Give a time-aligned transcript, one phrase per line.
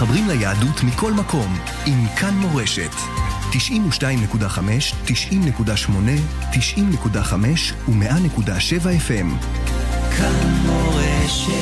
[0.00, 2.90] מתחברים ליהדות מכל מקום עם כאן מורשת.
[3.50, 3.54] 92.5,
[5.06, 5.10] 90.8,
[6.52, 7.34] 90.5
[7.88, 9.46] ו-100.7 FM.
[10.16, 10.32] כאן
[10.66, 11.52] מורשת,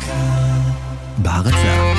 [0.00, 0.60] כאן
[1.18, 1.93] בהרצה.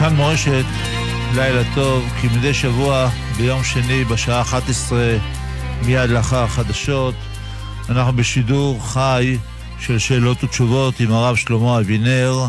[0.00, 0.64] כאן מורשת,
[1.34, 5.18] לילה טוב, כי מדי שבוע ביום שני בשעה 11
[5.84, 7.14] מיד לאחר החדשות
[7.88, 9.38] אנחנו בשידור חי
[9.80, 12.46] של שאלות ותשובות עם הרב שלמה אבינר,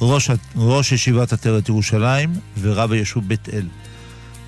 [0.00, 3.66] ראש, ראש ישיבת עטרת ירושלים ורב היישוב בית אל.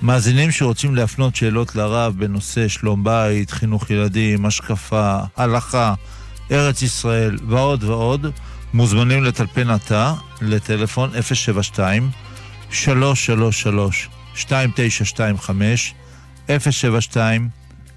[0.01, 5.93] מאזינים שרוצים להפנות שאלות לרב בנושא שלום בית, חינוך ילדים, השקפה, הלכה,
[6.51, 8.25] ארץ ישראל ועוד ועוד,
[8.73, 12.09] מוזמנים לטלפן עתה לטלפון 072
[12.73, 15.93] 333 2925
[16.47, 17.49] 072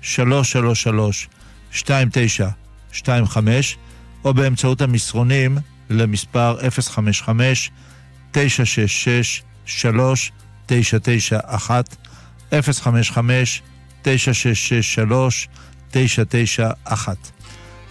[0.02, 1.28] 333
[1.72, 3.76] 2925
[4.24, 5.58] או באמצעות המסרונים
[5.90, 7.70] למספר 055
[8.30, 11.96] 966 3991
[12.62, 13.62] 055
[14.02, 17.16] 966 3991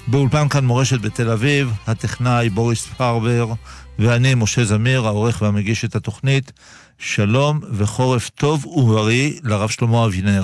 [0.07, 3.53] באולפן כאן מורשת בתל אביב, הטכנאי בוריס פרבר
[3.99, 6.51] ואני, משה זמיר, העורך והמגיש את התוכנית.
[6.99, 10.43] שלום וחורף טוב ובריא לרב שלמה אבינר.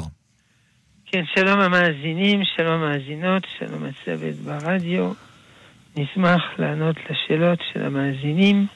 [1.06, 5.12] כן, שלום המאזינים, שלום המאזינות, שלום הצוות ברדיו.
[5.96, 8.68] נשמח לענות לשאלות של המאזינים.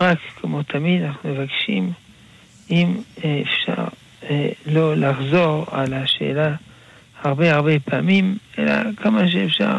[0.00, 1.92] רק כמו תמיד אנחנו מבקשים,
[2.70, 3.84] אם אה, אפשר
[4.30, 6.54] אה, לא לחזור על השאלה
[7.22, 9.78] הרבה הרבה פעמים, אלא כמה שאפשר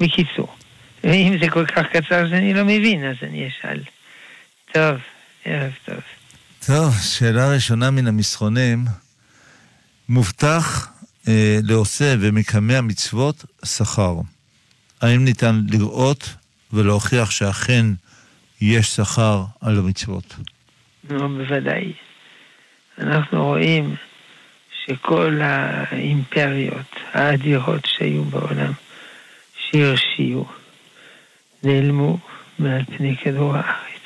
[0.00, 0.56] בקיצור.
[1.04, 3.80] ואם זה כל כך קצר שאני לא מבין, אז אני אשאל.
[4.72, 4.96] טוב,
[5.44, 6.00] ערב טוב.
[6.66, 8.84] טוב, שאלה ראשונה מן המסרונים.
[10.08, 10.92] מובטח
[11.28, 14.14] אה, לעושה ומקמע מצוות שכר.
[15.00, 16.34] האם ניתן לראות
[16.72, 17.86] ולהוכיח שאכן
[18.60, 20.34] יש שכר על המצוות?
[21.10, 21.92] נו, בוודאי.
[22.98, 23.94] אנחנו רואים
[24.84, 28.72] שכל האימפריות האדירות שהיו בעולם,
[29.56, 30.46] שהרשיעו,
[31.62, 32.18] נעלמו
[32.58, 34.02] מעל פני כדור הארץ.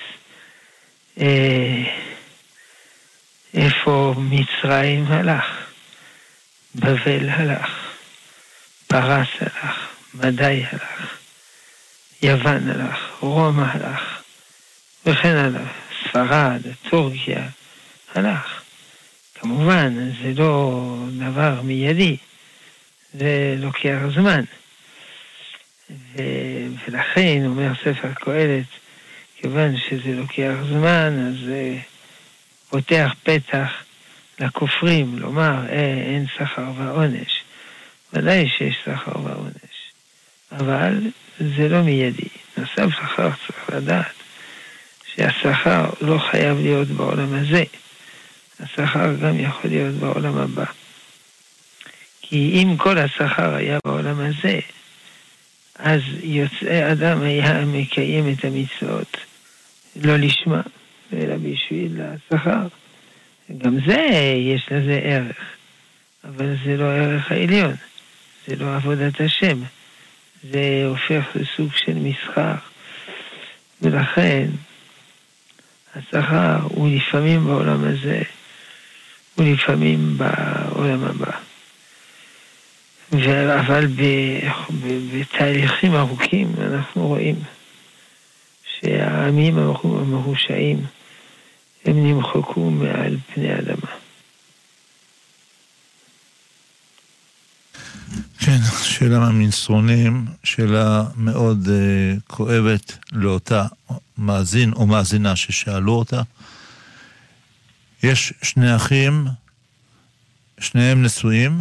[1.20, 1.82] אה,
[3.54, 5.66] איפה מצרים הלך?
[6.74, 7.70] בבל הלך,
[8.86, 11.16] פרס הלך, מדי הלך,
[12.22, 14.22] יוון הלך, רומא הלך,
[15.06, 15.62] וכן הלאה,
[16.08, 17.48] ספרד, טורקיה,
[18.14, 18.62] הלך.
[19.34, 20.80] כמובן, זה לא
[21.18, 22.16] דבר מיידי,
[23.14, 24.44] זה לוקח זמן.
[26.86, 28.66] ולכן, אומר ספר קהלת,
[29.36, 31.76] כיוון שזה לוקח זמן, אז זה
[32.68, 33.70] פותח פתח
[34.40, 37.42] לכופרים, לומר אה, אין שכר ועונש.
[38.12, 39.92] ודאי שיש שכר ועונש,
[40.52, 41.00] אבל
[41.38, 42.28] זה לא מיידי.
[42.56, 44.12] נוסף שכר צריך לדעת
[45.14, 47.64] שהשכר לא חייב להיות בעולם הזה,
[48.60, 50.64] השכר גם יכול להיות בעולם הבא.
[52.22, 54.60] כי אם כל השכר היה בעולם הזה,
[55.78, 59.16] אז יוצא אדם היה מקיים את המצוות.
[60.02, 60.60] לא לשמה,
[61.12, 62.66] אלא בשביל השכר.
[63.58, 64.06] גם זה,
[64.36, 65.36] יש לזה ערך,
[66.24, 67.74] אבל זה לא הערך העליון,
[68.46, 69.58] זה לא עבודת השם,
[70.50, 72.54] זה הופך לסוג של מסחר,
[73.82, 74.46] ולכן
[75.94, 78.22] השכר הוא לפעמים בעולם הזה,
[79.34, 81.38] הוא לפעמים בעולם הבא.
[83.12, 83.86] אבל
[85.12, 87.36] בתהליכים ארוכים אנחנו רואים
[88.64, 90.86] שהעמים המרושעים
[91.84, 93.90] הם נמחקו מעל פני האדמה.
[98.38, 103.66] כן, שאלה מהמסרונים, שאלה מאוד uh, כואבת לאותה
[104.18, 106.22] מאזין או מאזינה ששאלו אותה.
[108.02, 109.26] יש שני אחים,
[110.60, 111.60] שניהם נשואים,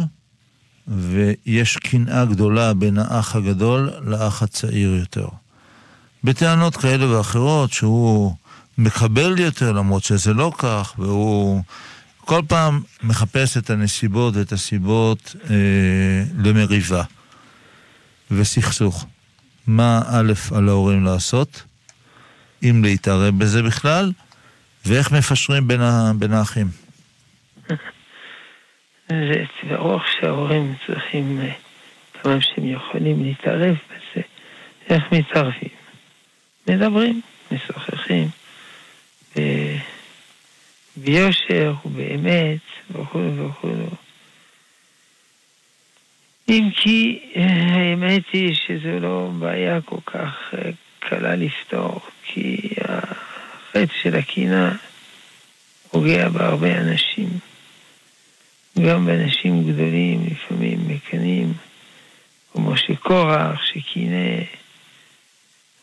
[0.88, 5.28] ויש קנאה גדולה בין האח הגדול לאח הצעיר יותר.
[6.24, 8.34] בטענות כאלה ואחרות שהוא
[8.78, 11.62] מקבל יותר למרות שזה לא כך, והוא
[12.16, 15.54] כל פעם מחפש את הנסיבות ואת הסיבות אה,
[16.38, 17.02] למריבה
[18.30, 19.06] וסכסוך.
[19.66, 21.62] מה א' על ההורים לעשות,
[22.62, 24.12] אם להתערב בזה בכלל,
[24.86, 26.85] ואיך מפשרים בין, ה, בין האחים.
[29.08, 31.52] זה ברור שההורים צריכים, אה,
[32.22, 34.22] כמה שהם יכולים להתערב בזה,
[34.90, 35.68] איך מתערבים?
[36.68, 37.20] מדברים,
[37.52, 38.28] משוחחים,
[39.36, 39.76] ב-
[40.96, 42.58] ביושר ובאמת
[42.90, 43.68] וכו' וכו'.
[46.48, 47.42] אם כי אה,
[47.74, 54.76] האמת היא שזו לא בעיה כל כך אה, קלה לפתור, כי החטא של הקינה
[55.90, 57.28] פוגע בהרבה אנשים,
[58.84, 61.52] גם באנשים גדולים, לפעמים מקנאים,
[62.52, 64.42] כמו שקורח, שקינא,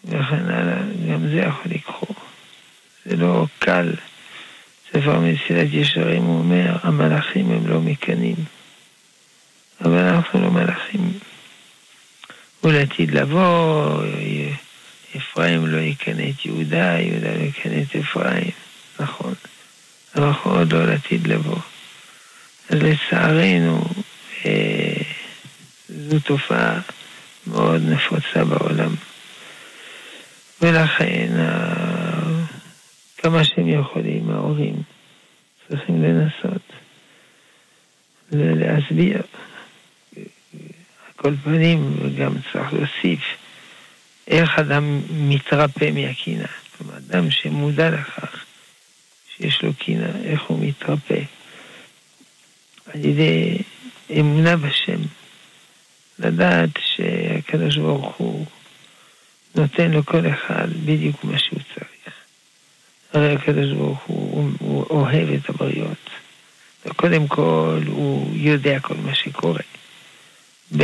[0.05, 0.81] וכן הלאה,
[1.11, 2.15] גם זה יכול לקרות.
[3.05, 3.93] זה לא קל.
[4.89, 8.35] ספר מסילת ישרים אומר, המלאכים הם לא מקנאים.
[9.81, 11.13] אבל אנחנו לא מלאכים.
[12.63, 14.03] ולעתיד לבוא,
[15.17, 18.51] אפרים לא יקנא את יהודה, יהודה לא יקנא את אפרים,
[18.99, 19.33] נכון.
[20.15, 21.72] אנחנו עוד לא לעתיד לבוא.
[22.73, 23.83] לצערנו,
[24.45, 25.01] אה,
[25.89, 26.79] זו תופעה
[27.47, 28.95] מאוד נפוצה בעולם.
[30.61, 31.29] ולכן,
[33.17, 34.75] כמה שהם יכולים, ההורים
[35.67, 36.61] צריכים לנסות
[38.31, 39.21] להסביר.
[41.15, 43.23] כל פנים, וגם צריך להוסיף,
[44.27, 46.47] איך אדם מתרפא מהקינה.
[46.77, 48.45] כלומר, אדם שמודע לכך
[49.35, 51.21] שיש לו קינה, איך הוא מתרפא.
[52.93, 53.57] על ידי
[54.19, 55.01] אמונה בשם,
[56.19, 58.45] לדעת שהקדוש ברוך הוא
[59.55, 62.15] נותן לכל אחד בדיוק מה שהוא צריך.
[63.13, 66.09] הרי הקדוש ברוך הוא, הוא אוהב את הבריות.
[66.85, 69.61] וקודם כל הוא יודע כל מה שקורה.
[70.77, 70.83] ב',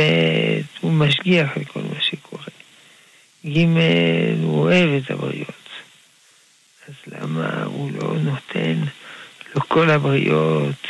[0.80, 2.44] הוא משגיח על כל מה שקורה.
[3.46, 3.58] ג',
[4.42, 5.68] הוא אוהב את הבריות.
[6.88, 8.74] אז למה הוא לא נותן
[9.56, 10.86] לכל הבריות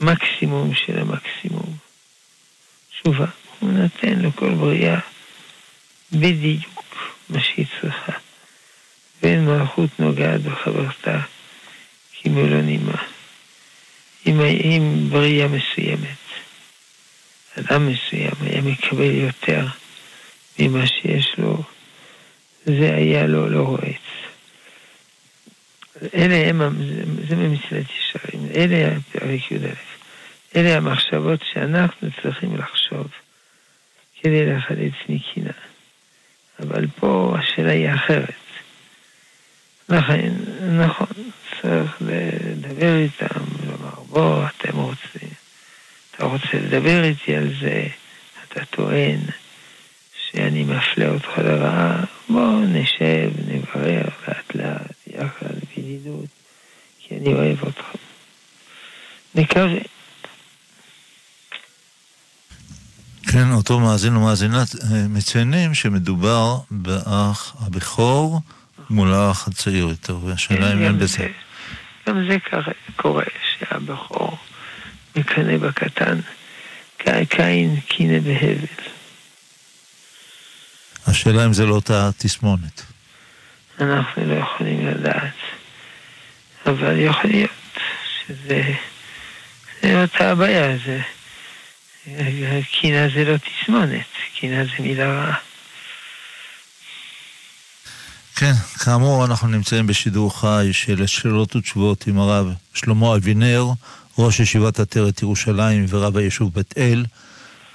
[0.00, 1.76] המקסימום של המקסימום?
[2.90, 3.26] תשובה,
[3.58, 4.98] הוא נותן לכל בריאה
[6.12, 8.12] בדיוק מה שהיא צריכה.
[9.22, 11.20] ואין מלכות נוגעת בחברתה
[12.22, 13.02] כמלוא נימה.
[14.26, 16.18] אם, אם בריאה מסוימת,
[17.58, 19.66] אדם מסוים היה מקבל יותר
[20.58, 21.62] ממה שיש לו,
[22.66, 24.27] זה היה לו לא רועץ.
[26.14, 26.60] אלה הם,
[27.28, 29.68] זה ממסילת ישרים, אלה הפרק י"א.
[30.56, 33.06] אלה המחשבות שאנחנו צריכים לחשוב
[34.22, 35.52] כדי לחלץ מקינה.
[36.62, 38.34] אבל פה השאלה היא אחרת.
[39.88, 40.32] לכן,
[40.78, 41.30] נכון,
[41.60, 45.28] צריך לדבר איתם, לומר, בוא, אתם רוצים,
[46.10, 47.86] אתה רוצה לדבר איתי על זה,
[48.44, 49.20] אתה טוען
[50.30, 56.26] שאני מפלה אותך לרעה, בוא נשב, נברר לאט לאט, יחד, בידידות,
[56.98, 57.84] כי אני אוהב אותך.
[59.34, 59.80] נקווה.
[63.32, 64.64] כן, אותו מאזין ומאזינה
[65.08, 68.40] מציינים שמדובר באח הבכור
[68.90, 71.28] מול האח הצעיר יותר, והשאלה אם אין בזה.
[72.08, 72.36] גם זה
[72.96, 73.24] קורה,
[73.58, 74.38] שהבכור
[75.16, 76.20] מקנא בקטן,
[77.28, 78.66] קין קינא בהבל.
[81.06, 82.82] השאלה אם זה לא אותה תסמונת.
[83.80, 85.34] אנחנו לא יכולים לדעת,
[86.66, 87.50] אבל יכול להיות
[88.26, 88.62] שזה
[89.82, 91.00] זה אותה הבעיה, זה...
[92.70, 95.34] קינה זה לא תסמונת, קינה זה מילה רעה.
[98.36, 98.52] כן,
[98.84, 103.66] כאמור, אנחנו נמצאים בשידור חי של שאלות ותשובות עם הרב שלמה אבינר,
[104.18, 107.04] ראש ישיבת עטרת ירושלים ורב היישוב בת אל.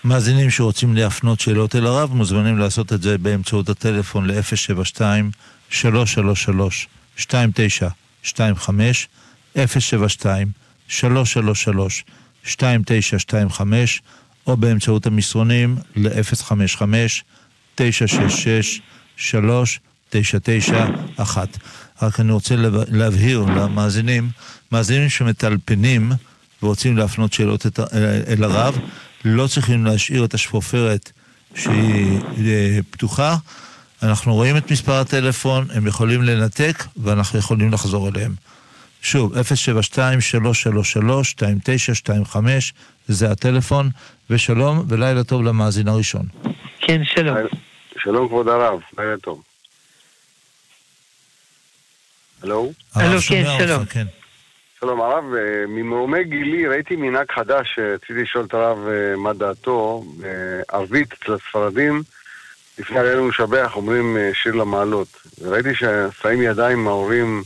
[0.06, 7.22] מאזינים שרוצים להפנות שאלות אל הרב מוזמנים לעשות את זה באמצעות הטלפון ל-072-333-2925,
[12.46, 13.62] 072-333-2925,
[14.48, 17.82] או באמצעות המסרונים ל-055-966-3
[20.10, 21.58] 991.
[22.02, 22.56] רק אני רוצה
[22.88, 24.30] להבהיר למאזינים,
[24.72, 26.12] מאזינים שמטלפנים
[26.64, 27.66] ורוצים להפנות שאלות
[28.28, 28.78] אל הרב,
[29.26, 31.12] לא צריכים להשאיר את השפופרת
[31.56, 33.36] שהיא אה, פתוחה.
[34.04, 38.36] אנחנו רואים את מספר הטלפון, הם יכולים לנתק ואנחנו יכולים לחזור אליהם.
[39.02, 39.34] שוב,
[42.36, 42.38] 072-333-2925,
[43.08, 43.90] זה הטלפון,
[44.30, 46.26] ושלום ולילה טוב למאזין הראשון.
[46.80, 47.38] כן, שלום.
[48.04, 49.44] שלום כבוד הרב, לילה טוב.
[52.44, 52.72] הלו?
[52.96, 53.86] הלו, כן, שלום.
[53.86, 54.08] כן.
[54.84, 60.04] שלום הרב, אה, ממרומי גילי ראיתי מנהג חדש שרציתי לשאול את הרב אה, מה דעתו.
[60.68, 62.02] ערבית אצל הספרדים,
[62.80, 65.08] לפני עלינו משבח אומרים אה, שיר למעלות.
[65.42, 67.44] וראיתי ששמים ידיים ההורים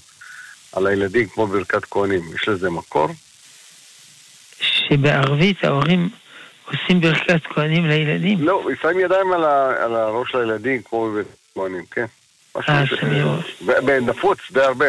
[0.73, 2.21] על הילדים כמו ברכת כהנים.
[2.35, 3.07] יש לזה מקור?
[4.61, 6.09] שבערבית ההורים
[6.65, 8.37] עושים ברכת כהנים לילדים?
[8.41, 12.05] לא, שמים ידיים על, ה, על הראש של הילדים כמו ברכת כהנים, כן.
[12.57, 12.93] משהו אה, ש-
[13.85, 14.85] ונפוץ די הרבה,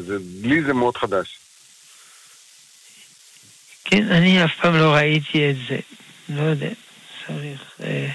[0.00, 1.38] זה- לי זה מאוד חדש.
[3.84, 5.78] כן, אני אף פעם לא ראיתי את זה.
[6.28, 6.68] לא יודע,
[7.26, 7.60] צריך...
[7.84, 8.08] אה,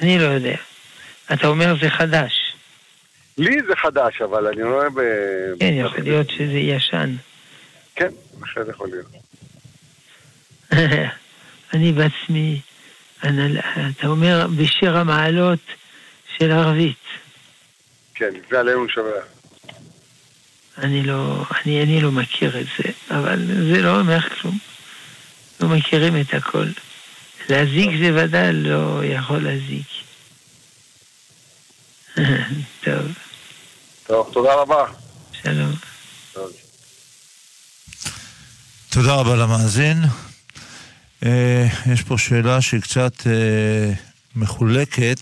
[0.00, 0.56] אני לא יודע.
[1.32, 2.32] אתה אומר זה חדש.
[3.38, 5.00] לי זה חדש, אבל אני רואה ב...
[5.60, 7.14] כן, יכול להיות שזה ישן.
[7.96, 8.08] כן,
[8.38, 9.06] בהחלט יכול להיות.
[11.74, 12.60] אני בעצמי,
[13.24, 13.58] אני-
[13.98, 15.58] אתה אומר בשיר המעלות
[16.38, 16.96] של ערבית.
[18.14, 19.10] כן, לפני עלינו שווה.
[20.78, 22.84] אני לא, אני, אני לא מכיר את זה,
[23.16, 24.58] אבל זה לא אומר כלום.
[25.60, 26.66] לא מכירים את הכל.
[27.48, 29.86] להזיק זה ודאי לא יכול להזיק.
[32.84, 33.02] טוב,
[34.06, 34.84] טוב, תודה רבה.
[35.42, 35.72] שלום.
[36.32, 36.50] טוב.
[38.88, 40.02] תודה רבה למאזין.
[41.24, 43.92] אה, יש פה שאלה שהיא קצת אה,
[44.36, 45.20] מחולקת.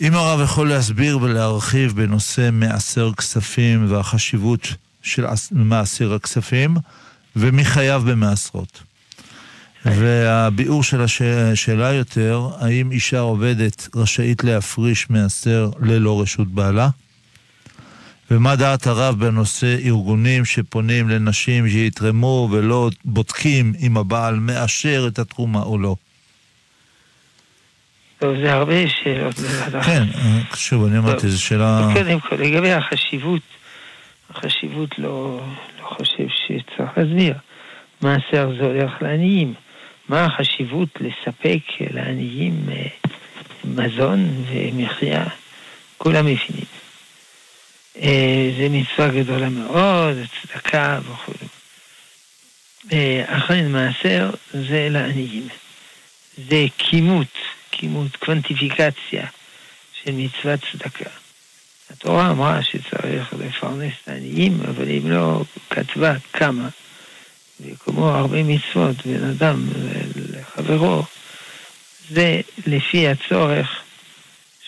[0.00, 4.68] אם הרב יכול להסביר ולהרחיב בנושא מעשר כספים והחשיבות
[5.02, 6.76] של עש- מעשר הכספים,
[7.36, 8.82] ומי חייב במעשרות.
[9.84, 16.88] והביאור של השאלה יותר, האם אישה עובדת רשאית להפריש מעשר ללא רשות בעלה?
[18.30, 25.62] ומה דעת הרב בנושא ארגונים שפונים לנשים שיתרמו ולא בודקים אם הבעל מאשר את התרומה
[25.62, 25.96] או לא?
[28.18, 29.34] טוב, זה הרבה שאלות.
[29.84, 30.04] כן,
[30.54, 31.88] שוב, אני אמרתי, זו שאלה...
[31.94, 33.42] קודם כל, לגבי החשיבות,
[34.30, 35.44] החשיבות לא
[35.94, 37.34] חושב שצריך להסביר.
[38.02, 39.54] מעשר זה הולך לעניים.
[40.08, 42.86] מה החשיבות לספק לעניים אה,
[43.64, 45.24] מזון ומחיה?
[45.98, 46.64] כולם מבינים.
[47.96, 51.46] אה, זה מצווה גדולה מאוד, צדקה וכו'.
[52.92, 55.48] אה, אכן מעשר זה לעניים.
[56.36, 57.38] זה כימות,
[57.70, 59.26] כימות, קוונטיפיקציה
[59.92, 61.21] של מצוות צדקה.
[61.92, 66.68] התורה אמרה שצריך לפרנס את העניים, אבל היא לא כתבה כמה.
[67.60, 69.68] וכמו הרבה מצוות בין אדם
[70.32, 71.02] לחברו,
[72.08, 73.82] זה לפי הצורך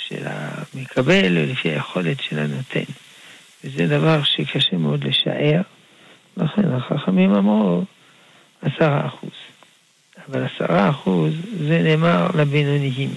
[0.09, 2.93] של המקבל ולפי היכולת של הנותן.
[3.65, 5.63] וזה דבר שקשה מאוד לשער,
[6.37, 7.85] לכן החכמים אמרו
[8.63, 9.31] עשרה אחוז.
[10.29, 13.11] אבל עשרה אחוז זה נאמר לבינוניים.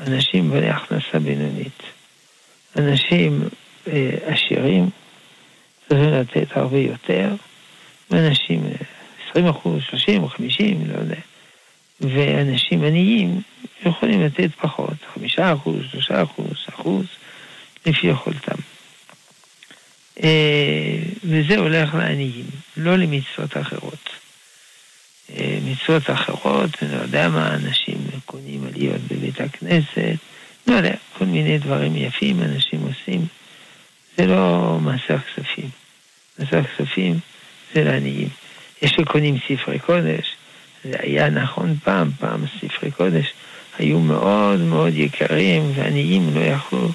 [0.00, 1.82] אנשים בעלי הכנסה בינונית.
[2.78, 3.42] אנשים
[3.88, 4.90] אה, עשירים
[5.88, 7.34] צריכים לתת הרבה יותר,
[8.10, 8.86] ואנשים אה,
[9.30, 11.20] 20 אחוז, 30, 50, לא יודע.
[12.00, 13.40] ואנשים עניים
[13.86, 17.06] יכולים לתת פחות, 5 אחוז, 3 אחוז, אחוז,
[17.86, 18.56] לפי יכולתם.
[20.22, 22.44] אה, וזה הולך לעניים,
[22.76, 24.10] לא למצוות אחרות.
[25.30, 30.16] אה, מצוות אחרות, אני לא יודע מה, אנשים קונים עליות בבית הכנסת,
[30.66, 33.26] לא יודע, כל מיני דברים יפים אנשים עושים.
[34.16, 35.68] זה לא מעשר כספים.
[36.38, 37.18] מעשר כספים
[37.74, 38.28] זה לעניים.
[38.82, 40.36] יש שקונים ספרי קודש,
[40.84, 43.32] זה היה נכון פעם, פעם ספרי קודש
[43.78, 46.88] היו מאוד מאוד יקרים, ועניים לא יכלו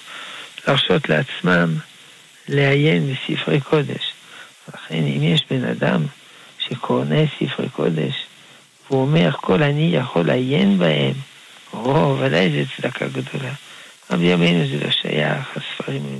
[0.67, 1.75] להרשות לעצמם
[2.47, 4.13] לעיין בספרי קודש.
[4.73, 6.03] לכן אם יש בן אדם
[6.59, 8.13] שקונה ספרי קודש,
[8.89, 11.13] והוא אומר, כל אני יכול לעיין בהם,
[11.73, 13.53] או, ודאי זה צדקה גדולה.
[14.09, 16.19] אבל בימינו זה לא שייך, הספרים הם,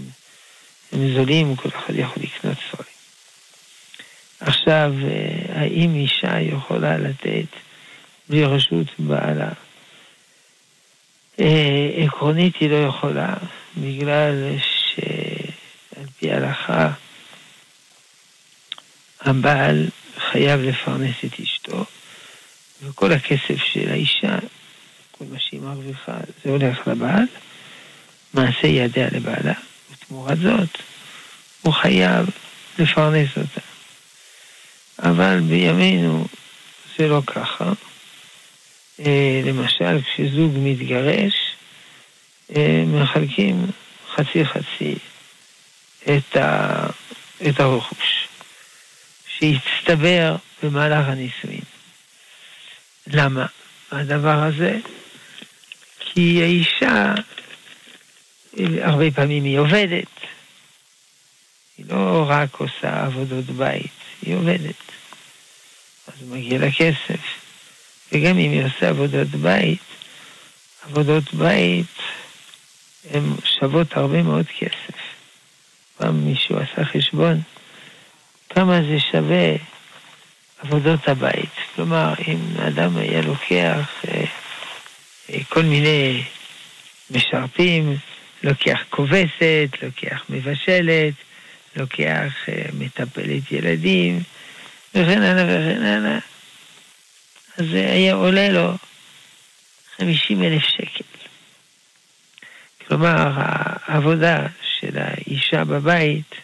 [0.91, 2.91] הם זולים, כל אחד יכול לקנות ספרים.
[4.39, 7.45] עכשיו, אה, האם אישה יכולה לתת
[8.29, 9.49] בלי רשות בעלה?
[11.39, 13.33] אה, עקרונית היא לא יכולה,
[13.77, 16.91] בגלל שעל פי ההלכה
[19.21, 21.85] הבעל חייב לפרנס את אשתו,
[22.83, 24.37] וכל הכסף של האישה,
[25.21, 27.23] כל מה שהיא מרוויחה, זה הולך לבעל,
[28.33, 29.53] מעשה ידיה לבעלה,
[29.91, 30.69] ותמורת זאת
[31.61, 32.29] הוא חייב
[32.79, 33.61] לפרנס אותה.
[34.99, 36.27] אבל בימינו
[36.97, 37.71] זה לא ככה.
[38.99, 41.33] אה, למשל, כשזוג מתגרש,
[42.55, 43.67] אה, מחלקים
[44.15, 44.95] חצי חצי
[46.03, 46.87] את, ה,
[47.49, 48.27] את הרכוש
[49.27, 51.63] שהצטבר במהלך הנישואין.
[53.07, 53.45] למה
[53.91, 54.79] הדבר הזה?
[56.13, 57.13] כי האישה,
[58.81, 60.19] הרבה פעמים היא עובדת,
[61.77, 63.91] היא לא רק עושה עבודות בית,
[64.21, 64.75] היא עובדת.
[66.07, 67.19] אז מגיע לה כסף.
[68.11, 69.79] וגם אם היא עושה עבודות בית,
[70.83, 71.97] עבודות בית
[73.13, 74.97] הן שוות הרבה מאוד כסף.
[75.97, 77.41] פעם מישהו עשה חשבון
[78.49, 79.55] כמה זה שווה
[80.59, 81.49] עבודות הבית.
[81.75, 84.25] כלומר, אם אדם היה לוקח אה, אה,
[85.49, 86.23] כל מיני
[87.11, 87.97] משרתים,
[88.43, 91.13] לוקח כובסת, לוקח מבשלת,
[91.75, 94.19] לוקח אה, מטפלת ילדים,
[94.93, 96.19] וכן הלאה וכן הלאה.
[97.57, 98.73] אז זה היה עולה לו
[99.97, 101.03] 50 אלף שקל.
[102.87, 103.31] כלומר,
[103.85, 104.47] העבודה
[104.79, 106.35] של האישה בבית,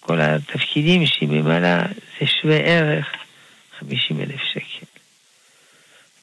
[0.00, 1.82] כל התפקידים שהיא ממלאה,
[2.20, 3.06] זה שווה ערך
[3.78, 4.86] 50 אלף שקל.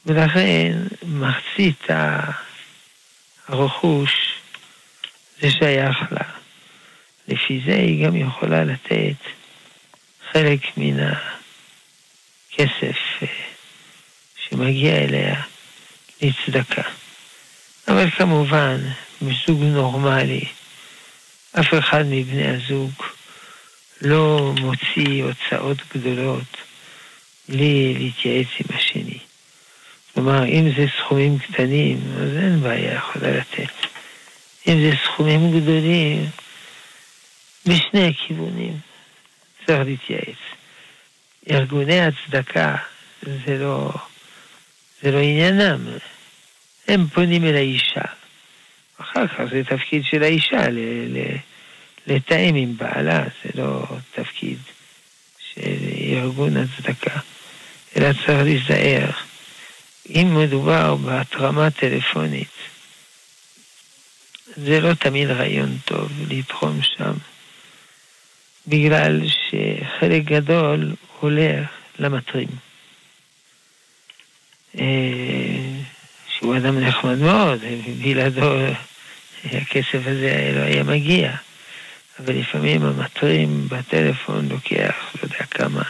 [0.06, 1.84] ולכן מחצית
[3.48, 4.12] הרכוש
[5.42, 6.24] זה שייך לה.
[7.28, 9.16] לפי זה היא גם יכולה לתת
[10.32, 11.00] חלק מן
[12.54, 13.28] הכסף אה,
[14.38, 15.42] שמגיע אליה
[16.22, 16.82] לצדקה.
[17.88, 18.78] אבל כמובן,
[19.22, 20.46] בזוג נורמלי,
[21.60, 22.92] אף אחד מבני הזוג
[24.02, 26.58] לא מוציא הוצאות גדולות
[27.50, 28.85] בלי להתייעץ עם השני.
[30.16, 33.74] כלומר, אם זה סכומים קטנים, אז אין בעיה, יכולה לתת.
[34.68, 36.26] אם זה סכומים גדולים,
[37.66, 38.78] בשני הכיוונים
[39.66, 40.38] צריך להתייעץ.
[41.52, 42.76] ארגוני הצדקה
[43.22, 43.92] זה לא,
[45.02, 45.88] זה לא עניינם.
[46.88, 48.06] הם פונים אל האישה.
[48.98, 51.36] אחר כך זה תפקיד של האישה ל, ל,
[52.08, 54.58] לתאם עם בעלה, זה לא תפקיד
[55.54, 57.20] של ארגון הצדקה,
[57.98, 59.25] אלא צריך להיזהר.
[60.10, 62.48] אם מדובר בהתרמה טלפונית,
[64.58, 67.14] זה לא תמיד רעיון טוב לתחום שם,
[68.68, 71.68] בגלל שחלק גדול הולך
[72.00, 72.48] למטרים.
[74.80, 74.86] אה,
[76.30, 77.60] שהוא אדם נחמד מאוד,
[78.02, 78.56] בלעדו
[79.46, 81.36] הכסף הזה לא היה מגיע.
[82.20, 85.84] אבל לפעמים המטרים בטלפון לוקח, לא יודע כמה,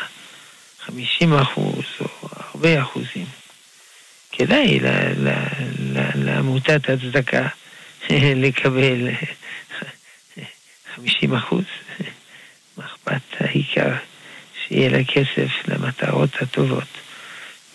[0.79, 3.25] 50 אחוז או הרבה אחוזים.
[4.37, 4.79] כדאי
[6.15, 7.47] לעמותת הצדקה
[8.43, 9.09] לקבל
[10.95, 11.63] 50 אחוז.
[12.77, 13.93] מה אכפת העיקר
[14.67, 16.87] שיהיה לה כסף למטרות הטובות.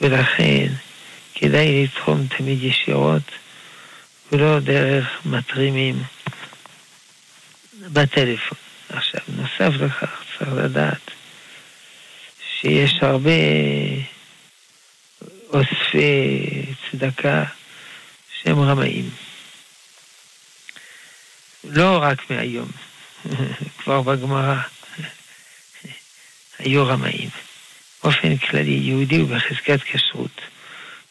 [0.00, 0.66] ולכן
[1.34, 3.22] כדאי לתחום תמיד ישירות
[4.32, 6.02] ולא דרך מתרימים
[7.92, 8.58] בטלפון.
[8.88, 11.10] עכשיו, נוסף לכך צריך לדעת
[12.60, 13.30] שיש הרבה
[15.52, 17.44] אוספי צדקה
[18.42, 19.10] שהם רמאים.
[21.64, 22.68] לא רק מהיום,
[23.78, 24.56] כבר בגמרא
[26.58, 27.28] היו רמאים.
[28.04, 30.40] באופן כללי, יהודי הוא בחזקת כשרות.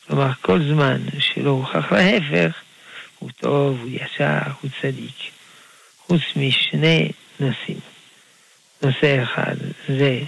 [0.08, 2.56] כלומר, כל זמן שלא הוכח להפך,
[3.19, 5.15] הוא טוב, הוא ישר, הוא צדיק.
[5.97, 7.80] חוץ משני נושאים.
[8.82, 9.56] נושא אחד
[9.88, 10.19] זה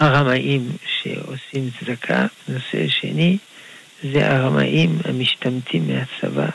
[0.00, 3.38] הרמאים שעושים צדקה, נושא שני
[4.02, 6.48] זה הרמאים המשתמטים מהצבא,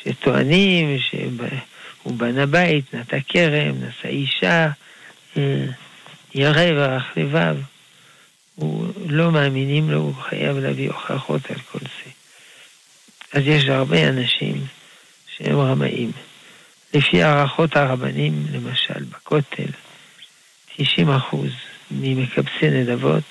[0.00, 4.68] שטוענים שהוא בנה בית, נטע כרם, נשא אישה,
[5.36, 5.64] אה,
[6.34, 7.56] ירא ורח לבב.
[8.54, 12.10] הוא לא מאמינים לו, הוא חייב להביא הוכחות על כל זה.
[13.32, 14.66] אז יש הרבה אנשים
[15.36, 16.12] שהם רמאים.
[16.94, 19.70] לפי הערכות הרבנים, למשל בכותל,
[20.76, 21.50] 90 אחוז
[21.90, 23.24] ממקבצי נדבות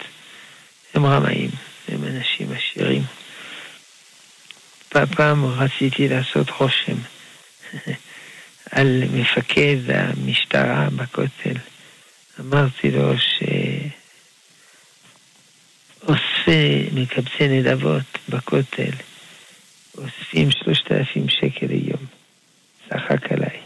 [0.94, 1.50] הם רמאים,
[1.88, 3.04] הם אנשים עשירים.
[4.90, 6.98] פעם רציתי לעשות רושם
[8.72, 11.58] על מפקד המשטרה בכותל.
[12.40, 13.14] אמרתי לו
[16.00, 18.92] שאוספי מקבצי נדבות בכותל
[19.98, 22.06] אוספים שלושת אלפים שקל ליום.
[22.90, 23.60] צחק עליי.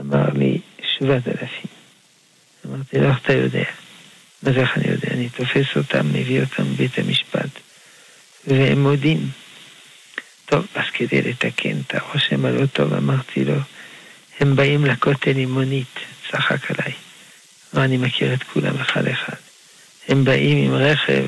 [0.00, 1.70] אמר לי, שבעת אלפים.
[2.66, 3.64] אמרתי לו, איך אתה יודע?
[4.42, 5.08] מה זה איך אני יודע?
[5.10, 7.50] אני תופס אותם, מביא אותם מבית המשפט,
[8.46, 9.30] והם מודים.
[10.46, 13.54] טוב, אז כדי לתקן את הרושם הלא טוב, אמרתי לו,
[14.40, 15.98] הם באים לכותל עם מונית,
[16.30, 16.92] צחק עליי.
[17.76, 19.36] אני מכיר את כולם אחד אחד.
[20.08, 21.24] הם באים עם רכב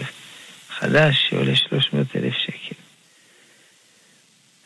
[0.69, 2.77] חדש שעולה 300 אלף שקל.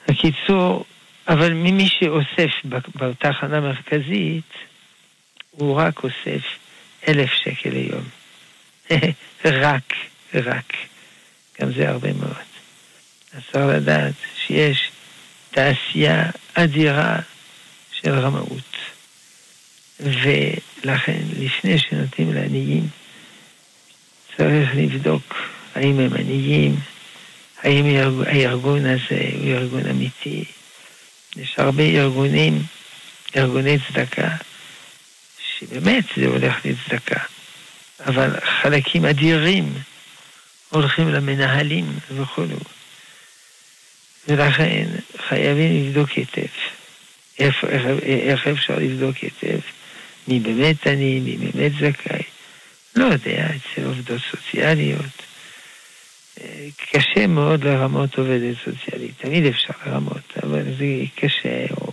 [0.09, 0.85] בקיצור,
[1.29, 2.51] אבל ממי שאוסף
[2.95, 4.53] באותה חנה מרכזית,
[5.51, 6.43] הוא רק אוסף
[7.09, 8.05] אלף שקל ליום.
[9.45, 9.93] רק,
[10.35, 10.73] רק.
[11.61, 12.35] גם זה הרבה מאוד.
[13.33, 14.15] אז צריך לדעת
[14.47, 14.91] שיש
[15.51, 17.19] תעשייה אדירה
[17.93, 18.77] של רמאות.
[20.01, 22.89] ולכן, לפני שנותנים לעניים,
[24.37, 25.35] צריך לבדוק
[25.75, 26.77] האם הם עניים,
[27.63, 27.85] האם
[28.27, 30.45] הארגון הזה הוא ארגון אמיתי.
[31.37, 32.63] יש הרבה ארגונים,
[33.37, 34.29] ארגוני צדקה,
[35.39, 37.21] שבאמת זה הולך לצדקה,
[38.07, 39.75] אבל חלקים אדירים
[40.71, 42.45] הולכים למנהלים וכו'.
[44.29, 44.85] ולכן
[45.29, 46.53] חייבים לבדוק היטב.
[47.39, 49.59] איך, איך, איך אפשר לבדוק היטב?
[50.29, 52.23] מי באמת עני, מי באמת זכאי?
[52.97, 55.23] לא יודע, אצל עובדות סוציאליות.
[56.41, 61.93] אה, קשה מאוד לרמות עובדת סוציאלית, תמיד אפשר לרמות, אבל זה קשה, או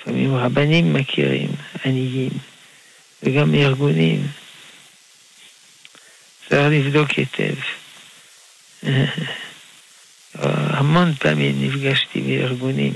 [0.00, 1.50] לפעמים רבנים מכירים,
[1.84, 2.30] עניים,
[3.22, 4.26] וגם ארגונים.
[6.48, 7.54] צריך לבדוק היטב.
[10.34, 12.92] המון פעמים נפגשתי בארגונים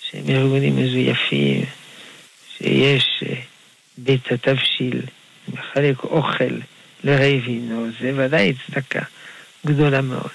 [0.00, 1.64] שהם ארגונים מזויפים,
[2.56, 3.34] שיש אה,
[3.98, 5.00] בית התבשיל,
[5.48, 6.58] מחלק אוכל
[7.04, 9.02] לרעבים, זה ודאי צדקה
[9.66, 10.30] גדולה מאוד.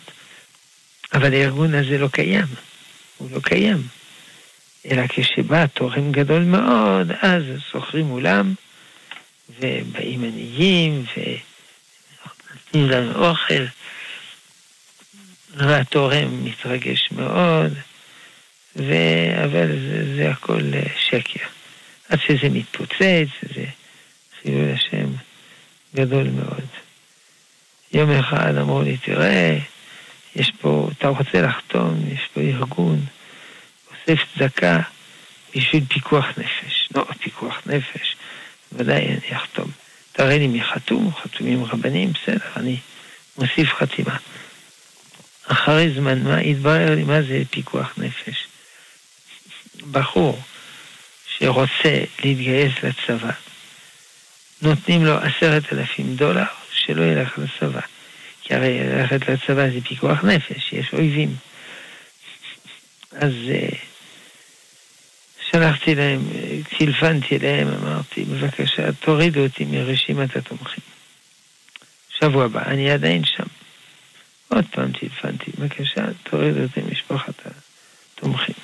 [1.13, 2.45] אבל הארגון הזה לא קיים,
[3.17, 3.87] הוא לא קיים.
[4.91, 8.53] אלא כשבא תורם גדול מאוד, אז שוכרים אולם,
[9.59, 11.03] ובאים עניים,
[12.73, 13.65] ונותנים לנו אוכל,
[15.55, 17.73] והתורם מתרגש מאוד,
[18.75, 18.93] ו...
[19.43, 21.45] אבל זה, זה הכל אה, שקר.
[22.09, 23.65] עד שזה מתפוצץ, זה
[24.41, 25.09] חילול השם
[25.95, 26.65] גדול מאוד.
[27.93, 29.57] יום אחד אמרו לי, תראה,
[30.35, 33.05] יש פה, אתה רוצה לחתום, יש פה ארגון,
[33.87, 34.79] אוסף צדקה
[35.55, 36.89] בשביל פיקוח נפש.
[36.95, 38.15] לא, פיקוח נפש,
[38.71, 39.71] ודאי אני אחתום.
[40.19, 42.77] תראה לי מי חתום, חתומים רבנים, בסדר, אני
[43.37, 44.17] מוסיף חתימה.
[45.47, 48.47] אחרי זמן מה התברר לי מה זה פיקוח נפש.
[49.91, 50.41] בחור
[51.37, 53.31] שרוצה להתגייס לצבא,
[54.61, 57.81] נותנים לו עשרת אלפים דולר שלא ילך לצבא.
[58.41, 61.35] כי הרי ללכת לצבא זה פיקוח נפש, יש אויבים.
[63.11, 63.75] אז uh,
[65.51, 66.19] שלחתי להם,
[66.77, 70.83] טלפנתי להם, אמרתי, בבקשה, תורידו אותי מרשימת התומכים.
[72.19, 73.43] שבוע הבא, אני עדיין שם.
[74.47, 77.33] עוד פעם טלפנתי, בבקשה, תורידו אותי משפחת
[78.15, 78.55] התומכים.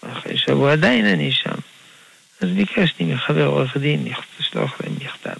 [0.00, 1.54] אחרי שבוע עדיין אני שם.
[2.40, 4.04] אז ביקשתי מחבר עורך דין
[4.40, 5.36] לשלוח להם מכתב.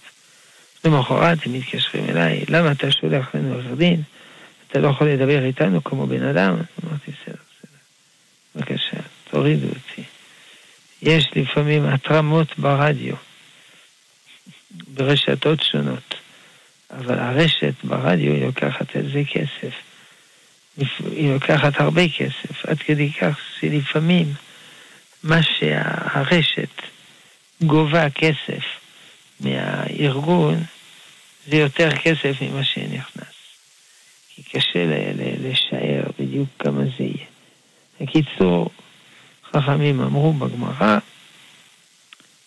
[0.85, 4.03] למחרת הם מתקשרים אליי, למה אתה שולח לנו עורך דין?
[4.69, 6.57] אתה לא יכול לדבר איתנו כמו בן אדם?
[6.85, 7.79] אמרתי, בסדר, בסדר.
[8.55, 8.97] בבקשה,
[9.31, 9.96] תורידו אותי.
[11.07, 13.15] יש לפעמים התרמות ברדיו,
[14.71, 16.15] ברשתות שונות,
[16.91, 19.75] אבל הרשת ברדיו היא לוקחת על זה כסף.
[21.13, 24.33] היא לוקחת הרבה כסף, עד כדי כך שלפעמים
[25.23, 26.83] מה שהרשת
[27.63, 28.65] גובה כסף
[29.41, 30.63] מהארגון,
[31.49, 33.37] זה יותר כסף ממה שנכנס.
[34.35, 34.85] כי קשה
[35.43, 37.27] לשער בדיוק כמה זה יהיה.
[38.01, 38.71] בקיצור,
[39.61, 40.99] חכמים אמרו בגמרא,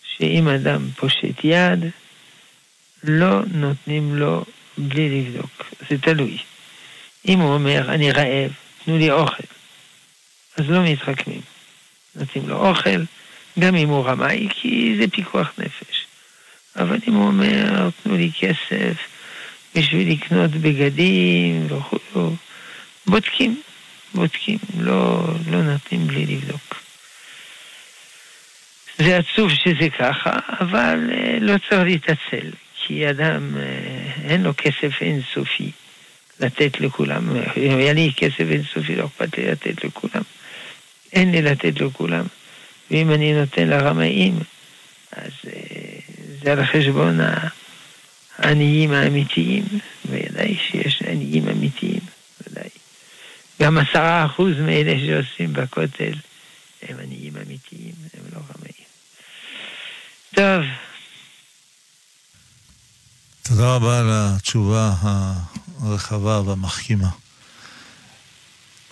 [0.02, 1.84] שאם אדם פושט יד,
[3.04, 4.44] לא נותנים לו
[4.78, 5.64] בלי לבדוק.
[5.90, 6.38] זה תלוי.
[7.28, 8.52] אם הוא אומר, אני רעב,
[8.84, 9.42] תנו לי אוכל,
[10.56, 11.40] אז לא מתחכמים.
[12.14, 13.04] נותנים לו אוכל,
[13.58, 16.06] גם אם הוא רמאי, כי זה פיקוח נפש.
[16.76, 18.96] אבל אם הוא אומר, תנו לי כסף
[19.74, 22.30] בשביל לקנות בגדים וכו',
[23.06, 23.62] בודקים,
[24.14, 26.89] בודקים, לא, לא נותנים בלי לבדוק.
[29.04, 35.02] זה עצוב שזה ככה, אבל אה, לא צריך להתעצל, כי אדם, אה, אין לו כסף
[35.02, 35.70] אינסופי
[36.40, 37.36] לתת לכולם.
[37.56, 40.22] אם היה לי כסף אינסופי, לא אכפת לי לתת לכולם.
[41.12, 42.24] אין לי לתת לכולם.
[42.90, 44.38] ואם אני נותן לרמאים,
[45.12, 45.52] אז אה,
[46.42, 47.18] זה על חשבון
[48.38, 49.64] העניים האמיתיים,
[50.10, 52.00] ודאי שיש עניים אמיתיים,
[52.46, 52.68] ודאי.
[53.62, 56.12] גם עשרה אחוז מאלה שעושים בכותל
[56.88, 57.94] הם עניים אמיתיים.
[60.40, 60.64] טוב.
[63.42, 64.92] תודה רבה על התשובה
[65.80, 67.08] הרחבה והמחכימה.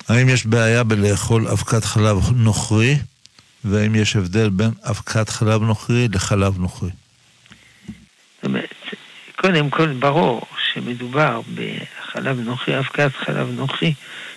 [0.09, 2.97] האם יש בעיה בלאכול אבקת חלב נוכרי,
[3.65, 6.91] והאם יש הבדל בין אבקת חלב נוכרי לחלב נוכרי?
[9.37, 13.95] קודם כל ברור שמדובר בחלב נוכרי, אבקת חלב נוכרי,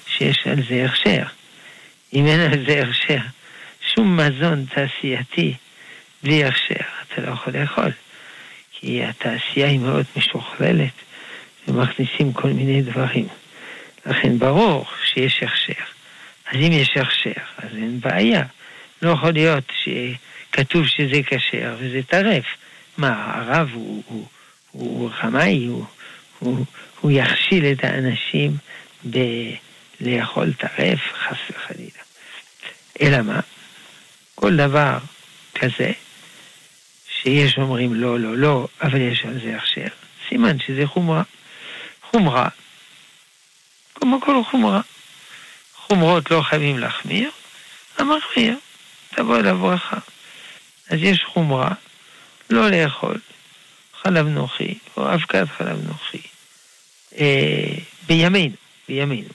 [0.07, 1.23] שיש על זה הכשר.
[2.13, 3.21] אם אין על זה הכשר,
[3.95, 5.53] שום מזון תעשייתי
[6.23, 7.91] בלי הכשר, אתה לא יכול לאכול.
[8.71, 10.91] כי התעשייה היא מאוד משוכללת,
[11.67, 13.27] ומכניסים כל מיני דברים.
[14.05, 15.83] לכן ברור שיש הכשר.
[16.51, 18.43] אז אם יש הכשר, אז אין בעיה.
[19.01, 22.45] לא יכול להיות שכתוב שזה כשר וזה טרף.
[22.97, 24.27] מה, הרב הוא, הוא,
[24.71, 25.85] הוא חמאי, הוא,
[26.39, 26.65] הוא,
[27.01, 28.51] הוא יכשיל את האנשים
[29.03, 32.01] בלאכול טרף, חס וחלילה.
[33.01, 33.39] אלא מה?
[34.35, 34.97] כל דבר
[35.55, 35.91] כזה,
[37.23, 39.87] שיש אומרים לא, לא, לא, אבל יש על זה הכשר,
[40.29, 41.23] סימן שזה חומרה.
[42.01, 42.47] חומרה,
[43.95, 44.81] כמו כל חומרה.
[45.75, 47.31] חומרות לא חייבים להחמיר,
[47.97, 48.57] המחמיר,
[49.15, 49.97] תבוא אליו ברכה.
[50.89, 51.73] אז יש חומרה
[52.49, 53.19] לא לאכול
[53.93, 56.21] חלב נוחי, או אבקת חלב נוחי,
[57.17, 57.73] אה,
[58.07, 58.55] בימינו,
[58.87, 59.29] בימינו.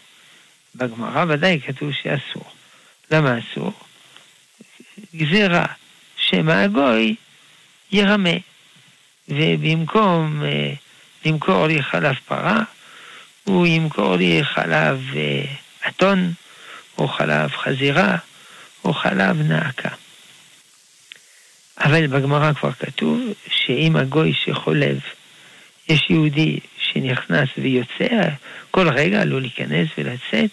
[0.74, 2.52] בגמרא ודאי כתוב שאסור.
[3.10, 3.72] למה אסור?
[5.14, 5.66] גזירה
[6.16, 7.16] שמא הגוי
[7.92, 8.36] ירמה,
[9.28, 10.72] ובמקום אה,
[11.24, 12.62] למכור לי חלב פרה,
[13.44, 15.44] הוא ימכור לי חלב אה,
[15.88, 16.32] אתון,
[16.98, 18.16] או חלב חזירה,
[18.84, 19.88] או חלב נעקה.
[21.78, 25.00] אבל בגמרא כבר כתוב שאם הגוי שחולב,
[25.88, 28.28] יש יהודי שנכנס ויוצא,
[28.70, 30.50] כל רגע עלול להיכנס ולצאת,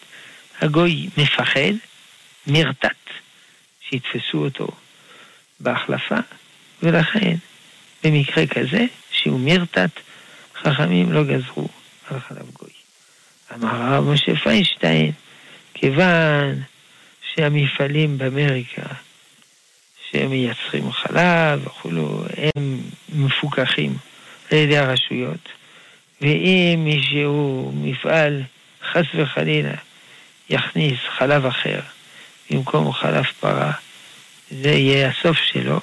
[0.62, 1.74] הגוי מפחד,
[2.48, 2.90] מרתת,
[3.90, 4.68] שיתפסו אותו
[5.60, 6.20] בהחלפה,
[6.84, 7.36] ולכן
[8.04, 9.90] במקרה כזה, שהוא מרתת,
[10.56, 11.68] חכמים לא גזרו
[12.10, 12.70] על חלב גוי.
[13.56, 15.12] אמר הרב משה פיינשטיין,
[15.74, 16.62] כיוון
[17.34, 18.82] שהמפעלים באמריקה
[20.12, 23.98] שמייצרים חלב וכולו, הם מפוקחים
[24.52, 25.50] על ידי הרשויות.
[26.22, 28.42] ואם מישהו, מפעל,
[28.92, 29.74] חס וחלילה,
[30.50, 31.80] יכניס חלב אחר
[32.50, 33.72] במקום חלב פרה,
[34.52, 35.80] זה יהיה הסוף שלו,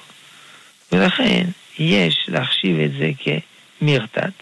[0.93, 1.45] ולכן
[1.79, 4.33] יש להחשיב את זה כמרתת,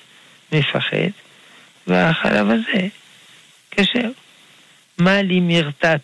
[0.52, 1.10] מפחד,
[1.86, 2.88] והחלב הזה
[3.70, 4.10] כשר.
[4.98, 6.00] מה לי מרתת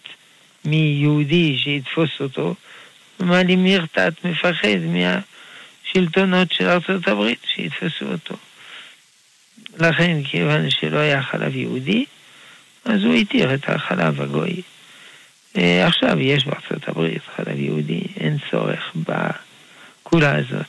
[0.65, 2.55] מיהודי שיתפוס אותו,
[3.21, 8.37] מה לי מרתת מפחד מהשלטונות של ארצות הברית שיתפסו אותו.
[9.79, 12.05] לכן, כיוון שלא היה חלב יהודי,
[12.85, 14.63] אז הוא התיר את החלב הגוי.
[15.57, 18.91] אה, עכשיו יש בארצות הברית חלב יהודי, אין צורך
[20.15, 20.67] בכולה הזאת.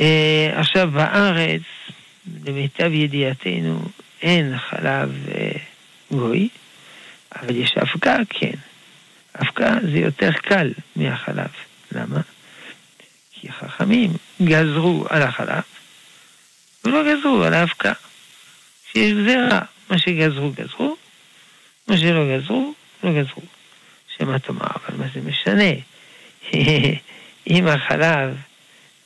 [0.00, 1.62] אה, עכשיו בארץ,
[2.44, 3.82] למיטב ידיעתנו,
[4.22, 5.50] אין חלב אה,
[6.10, 6.48] גוי,
[7.36, 8.54] אבל יש אבקה, כן.
[9.42, 11.48] אבקה זה יותר קל מהחלב.
[11.92, 12.20] למה?
[13.32, 14.10] כי חכמים
[14.42, 15.62] גזרו על החלב,
[16.84, 17.92] ולא גזרו על האבקה.
[18.88, 20.96] כשיש גזירה, מה שגזרו, גזרו,
[21.88, 22.74] מה שלא גזרו,
[23.04, 23.42] לא גזרו.
[24.18, 25.70] שמה תאמר, אבל מה זה משנה?
[27.50, 28.36] אם החלב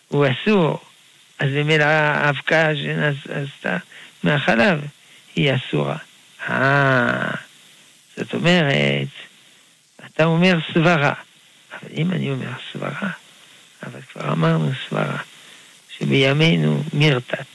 [0.09, 0.81] הוא אסור,
[1.38, 3.77] אז ממילא האבקה שנעשתה
[4.22, 4.81] מהחלב
[5.37, 5.96] היא אסורה.
[6.48, 7.31] אה,
[8.16, 9.09] זאת אומרת,
[10.07, 11.12] אתה אומר סברה.
[11.72, 13.11] אבל אם אני אומר סברה,
[13.87, 15.16] אבל כבר אמרנו סברה,
[15.98, 17.46] שבימינו מרתת.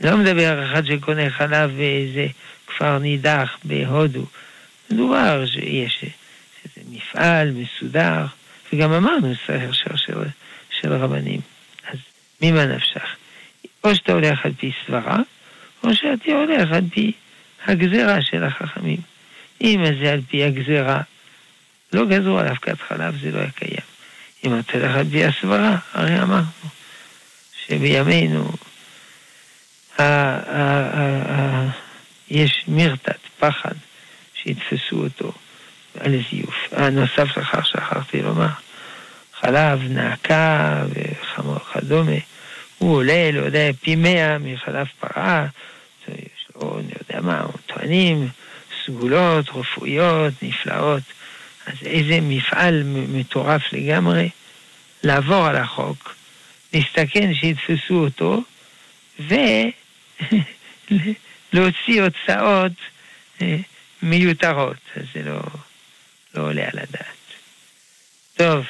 [0.00, 2.26] לא מדבר אחד שקונה חלב באיזה
[2.66, 4.24] כפר נידח בהודו.
[4.90, 8.26] מדובר שיש איזה מפעל מסודר,
[8.72, 10.14] וגם אמרנו ספר של, של,
[10.80, 11.40] של רבנים.
[11.90, 11.98] אז
[12.42, 13.16] ממה נפשך?
[13.84, 15.18] או שאתה הולך על פי סברה,
[15.84, 17.12] או שאתה הולך על פי
[17.66, 18.98] הגזרה של החכמים.
[19.60, 21.00] אם זה על פי הגזרה,
[21.92, 23.86] לא גזרו על אבקת חלב, זה לא היה קיים.
[24.44, 26.46] אם אתה תלך על פי הסברה, הרי אמרנו
[27.66, 28.50] שבימינו
[32.30, 33.74] יש מרתת, פחד,
[34.34, 35.32] שיתפסו אותו
[36.00, 36.54] על זיוף.
[36.72, 38.48] הנוסף לכך שכחתי לומר,
[39.40, 40.82] חלב, נעקה
[41.34, 42.12] וכדומה,
[42.78, 45.46] הוא עולה, לא יודע, פי מאה מחלב פרה,
[46.08, 48.28] יש לו, אני יודע מה, טוענים,
[48.84, 51.02] סגולות, רפואיות, נפלאות.
[51.66, 54.30] אז איזה מפעל מטורף לגמרי,
[55.02, 56.14] לעבור על החוק,
[56.72, 58.42] להסתכן שיתפסו אותו,
[61.52, 62.72] ולהוציא הוצאות
[63.42, 63.56] אה,
[64.02, 64.76] מיותרות.
[64.96, 65.40] אז זה לא,
[66.34, 67.16] לא עולה על הדעת.
[68.36, 68.64] טוב.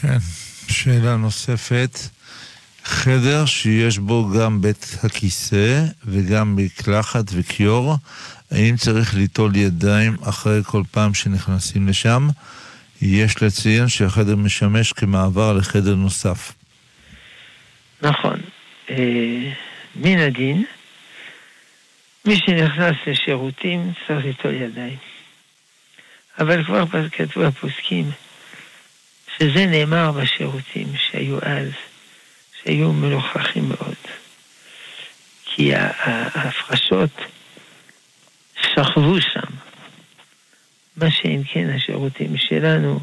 [0.00, 0.18] כן,
[0.68, 1.98] שאלה נוספת.
[2.84, 7.94] חדר שיש בו גם בית הכיסא וגם מקלחת וכיור,
[8.50, 12.28] האם צריך ליטול ידיים אחרי כל פעם שנכנסים לשם?
[13.02, 16.52] יש לציין שהחדר משמש כמעבר לחדר נוסף.
[18.02, 18.40] נכון.
[18.90, 19.52] אה,
[19.96, 20.64] מן הדין,
[22.26, 24.96] מי שנכנס לשירותים צריך ליטול ידיים.
[26.38, 28.10] אבל כבר כתבו הפוסקים
[29.38, 31.70] שזה נאמר בשירותים שהיו אז.
[32.66, 33.94] היו מלוכחים מאוד.
[35.44, 37.10] כי ההפרשות
[38.62, 39.52] שכבו שם.
[40.96, 43.00] מה שאם כן השירותים שלנו,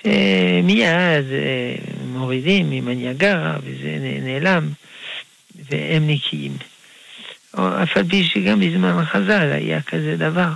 [0.00, 0.82] שמיד
[1.32, 4.68] אה, מורידים עם הניאגרה וזה נעלם,
[5.54, 6.56] והם נקיים.
[7.54, 10.48] אף על פי שגם בזמן חז"ל היה כזה דבר,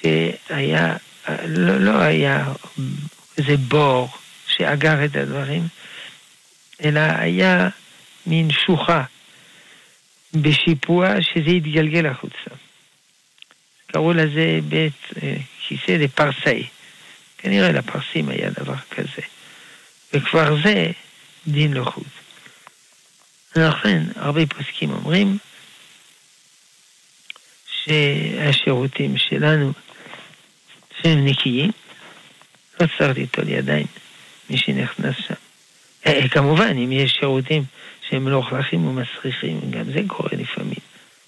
[0.00, 0.96] שהיה,
[1.46, 2.44] לא, לא היה
[3.38, 4.08] איזה בור
[4.46, 5.62] שאגר את הדברים,
[6.84, 7.68] אלא היה
[8.26, 9.04] מין שוחה
[10.34, 12.50] בשיפוע שזה התגלגל החוצה.
[13.86, 15.36] קראו לזה בית אה,
[15.68, 16.66] כיסא לפרסאי.
[17.38, 19.22] כנראה לפרסים היה דבר כזה.
[20.12, 20.90] וכבר זה
[21.46, 22.04] דין לחוד.
[23.56, 25.38] ולכן הרבה פוסקים אומרים
[27.84, 29.72] שהשירותים שלנו
[31.02, 31.70] שהם נקיים,
[32.80, 33.86] לא צריך ליטול ידיים
[34.50, 35.34] מי שנכנס שם.
[36.06, 37.64] אה, כמובן, אם יש שירותים
[38.08, 40.78] שהם מלוכלכים ומסריחים, גם זה קורה לפעמים.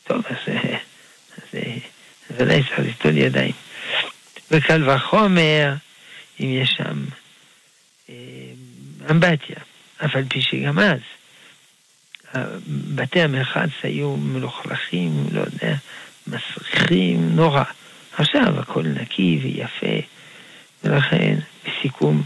[0.04, 0.78] טוב, אז, אה,
[1.36, 1.60] אז
[2.30, 3.52] ודאי צריך ליטול ידיים.
[4.50, 5.74] וקל וחומר,
[6.40, 7.04] אם יש שם
[8.08, 8.14] אה,
[9.10, 9.56] אמבטיה,
[10.04, 11.00] אף על פי שגם אז
[12.94, 15.74] בתי המרחץ היו מלוכלכים, לא יודע,
[16.26, 17.62] מסריחים, נורא.
[18.12, 20.06] עכשיו הכל נקי ויפה,
[20.84, 21.34] ולכן,
[21.64, 22.22] בסיכום,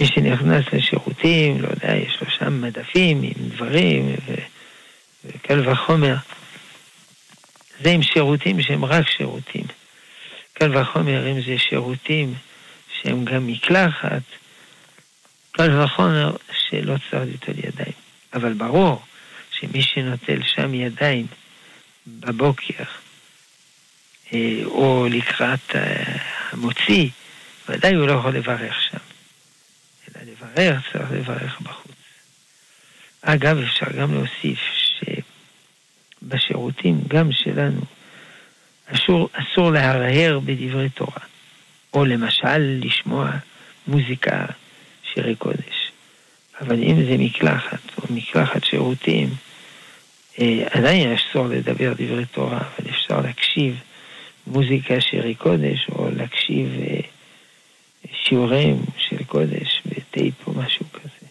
[0.00, 4.34] מי שנכנס לשירותים, לא יודע, יש לו שם מדפים עם דברים, ו...
[5.24, 6.16] וקל וחומר.
[7.82, 9.64] זה עם שירותים שהם רק שירותים.
[10.52, 12.34] קל וחומר אם זה שירותים
[12.92, 14.22] שהם גם מקלחת,
[15.52, 17.92] קל וחומר שלא צריך ליטול ידיים.
[18.34, 19.02] אבל ברור
[19.50, 21.26] שמי שנוטל שם ידיים
[22.20, 22.84] בבוקר,
[24.32, 26.16] אה, או לקראת אה,
[26.50, 27.08] המוציא,
[27.68, 28.98] ודאי הוא לא יכול לברך שם.
[30.08, 31.92] אלא לברך צריך לברך בחוץ.
[33.22, 34.58] אגב, אפשר גם להוסיף
[36.22, 37.80] שבשירותים, גם שלנו,
[38.86, 41.22] אסור, אסור להרהר בדברי תורה,
[41.92, 43.30] או למשל לשמוע
[43.86, 44.46] מוזיקה,
[45.14, 45.90] שירי קודש.
[46.60, 49.28] אבל אם זה מקלחת, או מקלחת שירותים,
[50.70, 53.80] עדיין אסור לדבר דברי תורה, אבל אפשר להקשיב
[54.46, 57.00] מוזיקה שירי קודש, או להקשיב אה,
[58.24, 61.26] שיעורים של קודש בטייפ או משהו כזה.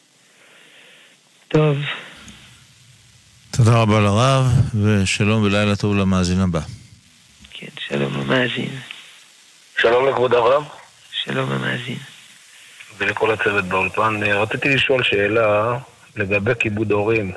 [1.48, 1.78] טוב.
[3.52, 4.45] תודה רבה לרב,
[4.84, 6.62] ושלום ולילה טוב למאזין הבא.
[7.52, 8.69] כן, שלום המאזין.
[9.78, 10.63] שלום לכבוד הרב.
[11.24, 11.98] שלום המאזין.
[12.98, 14.24] ולכל הצוות באולפן.
[14.24, 15.78] רציתי לשאול שאלה
[16.15, 17.32] לגבי כיבוד הורים.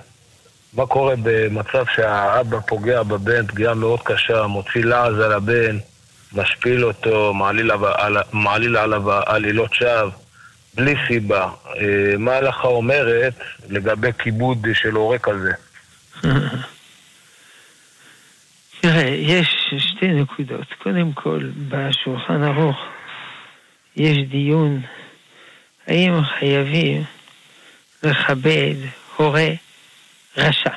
[0.75, 5.79] מה קורה במצב שהאבא פוגע בבן פגיעה מאוד קשה, מוציא לעז על הבן,
[6.33, 10.11] משפיל אותו, מעליל, על, מעליל עליו עלילות שווא,
[10.75, 11.49] בלי סיבה.
[11.81, 13.35] אה, מה ההלכה אומרת
[13.69, 15.53] לגבי כיבוד של הורה כזה?
[18.81, 20.67] תראה, יש שתי נקודות.
[20.83, 22.77] קודם כל, בשולחן ערוך
[23.97, 24.81] יש דיון
[25.87, 27.05] האם חייבים
[28.03, 28.75] לכבד
[29.17, 29.49] הורה
[30.37, 30.71] רשע.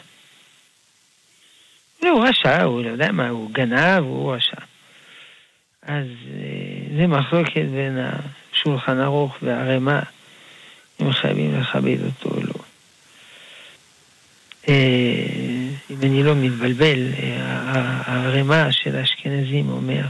[2.01, 4.57] הוא רשע, הוא לא יודע מה, הוא גנב, הוא רשע.
[5.81, 6.07] אז
[6.39, 7.97] אה, זה מחלוקת בין
[8.53, 10.01] השולחן ערוך והערימה,
[11.01, 12.53] אם חייבים לכבד אותו או לא.
[14.69, 14.75] אה,
[15.89, 17.11] אם אני לא מתבלבל,
[18.05, 20.03] הערימה של האשכנזים אומר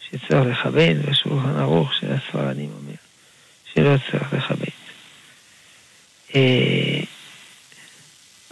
[0.00, 2.94] שצריך לכבד, והשולחן ערוך של הספרדים אומר
[3.74, 4.76] שלא צריך לכבד.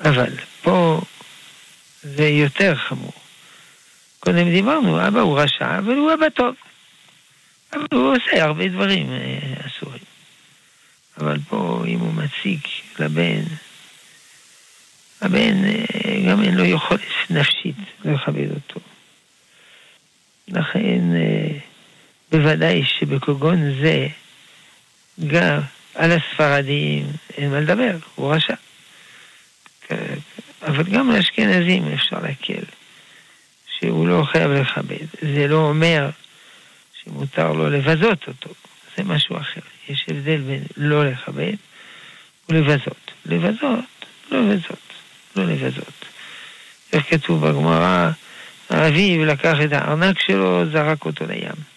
[0.05, 0.31] אבל
[0.63, 1.01] פה
[2.03, 3.13] זה יותר חמור.
[4.21, 6.55] קודם דיברנו, אבא הוא רשע, אבל הוא אבא טוב.
[7.73, 10.03] אבל הוא עושה הרבה דברים אה, אסורים.
[11.19, 12.59] אבל פה, אם הוא מציג
[12.99, 13.43] לבן,
[15.21, 18.81] הבן אה, גם אין לו יכולת נפשית לכבד אותו.
[20.49, 21.59] לכן, אה,
[22.33, 24.07] בוודאי שבקוגון זה,
[25.27, 25.61] גם
[25.95, 28.55] על הספרדים אין מה לדבר, הוא רשע.
[30.63, 32.65] אבל גם לאשכנזים אפשר להקל,
[33.79, 35.07] שהוא לא חייב לכבד.
[35.23, 36.11] זה לא אומר
[37.03, 38.51] שמותר לו לבזות אותו,
[38.97, 39.61] זה משהו אחר.
[39.89, 41.55] יש הבדל בין לא לכבד
[42.49, 43.11] ולבזות.
[43.27, 43.85] לבזות,
[44.31, 44.93] לא לבזות,
[45.37, 46.05] לא לבזות.
[46.93, 48.11] איך כתוב בגמרא,
[48.71, 51.75] האביב לקח את הארנק שלו, זרק אותו לים.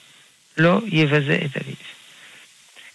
[0.58, 1.76] לא יבזה את אביו.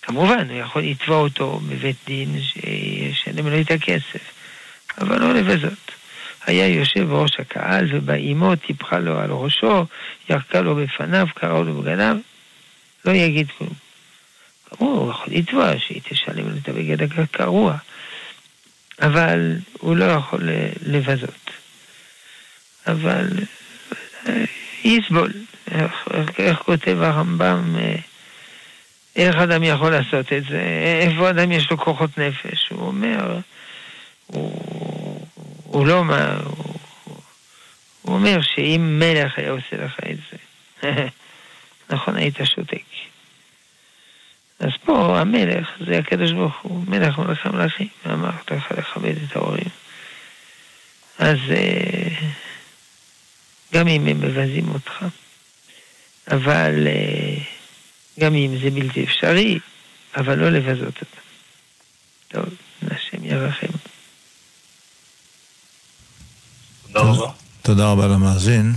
[0.03, 4.42] כמובן, הוא יכול לתבוע אותו בבית דין שישלם לו את הכסף.
[5.01, 5.93] אבל לא לבזות.
[6.47, 9.87] היה יושב בראש הקהל, ובאימו טיפחה לו על ראשו,
[10.31, 12.17] ירקה לו בפניו, קרא לו בגדיו,
[13.05, 13.73] לא יגיד כלום.
[14.71, 17.77] כאמור, הוא יכול לתבוע שהיא תשלם לו את הבגד הקרוע,
[19.01, 20.49] אבל הוא לא יכול
[20.87, 21.51] לבזות.
[22.87, 23.29] אבל
[24.29, 24.45] אה,
[24.85, 25.33] יסבול.
[25.71, 26.09] איך,
[26.39, 27.95] איך כותב הרמב"ם, אה,
[29.17, 30.63] איך אדם יכול לעשות את זה?
[31.03, 32.69] איפה אדם יש לו כוחות נפש?
[32.71, 33.39] הוא אומר,
[34.33, 35.27] הוא,
[35.65, 36.37] הוא לא מה...
[36.45, 36.75] הוא,
[38.03, 40.39] הוא אומר שאם מלך היה עושה לך את זה,
[41.91, 42.83] נכון, היית שותק.
[44.61, 49.69] אז פה המלך זה הקדוש ברוך הוא, מלך מלך המלכים, ואמר לך לכבד את ההורים.
[51.19, 52.29] אז אה,
[53.75, 55.05] גם אם הם מבזים אותך,
[56.31, 57.45] אבל אה,
[58.21, 59.59] גם אם זה בלתי אפשרי,
[60.17, 61.23] אבל לא לבזות אותם.
[62.29, 62.45] טוב,
[62.91, 63.92] השם ירחם.
[67.01, 67.33] רבה.
[67.63, 68.73] תודה רבה למאזין.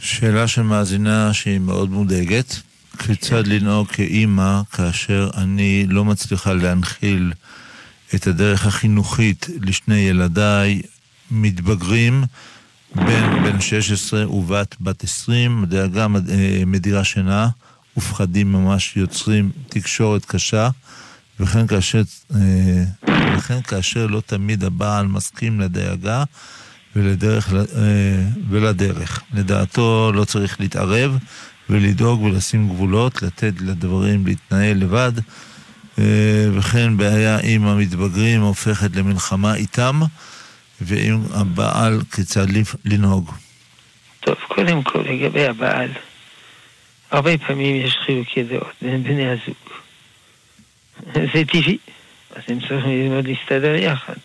[0.00, 2.60] שאלה של מאזינה שהיא מאוד מודאגת.
[2.98, 7.32] כיצד לנהוג כאימא כאשר אני לא מצליחה להנחיל
[8.14, 10.82] את הדרך החינוכית לשני ילדיי
[11.30, 12.24] מתבגרים,
[12.94, 17.48] בן בן 16 ובת בת 20, דאגה אה, מדירה שינה
[17.96, 20.70] ופחדים ממש יוצרים תקשורת קשה,
[21.40, 22.02] וכן כאשר,
[22.34, 22.84] אה,
[23.36, 26.24] וכן כאשר לא תמיד הבעל מסכים לדאגה
[26.96, 27.58] ולדרך, אה,
[28.50, 29.22] ולדרך.
[29.34, 31.18] לדעתו לא צריך להתערב
[31.70, 35.12] ולדאוג ולשים גבולות, לתת לדברים להתנהל לבד,
[36.54, 40.00] וכן בעיה עם המתבגרים הופכת למלחמה איתם.
[40.80, 42.46] ועם הבעל כיצד
[42.84, 43.30] לנהוג?
[44.20, 45.90] טוב, קודם כל לגבי הבעל,
[47.10, 49.67] הרבה פעמים יש חילוקי דעות בין בני הזוג.
[51.14, 51.78] זה טבעי,
[52.36, 54.16] אז הם צריכים ללמוד להסתדר יחד,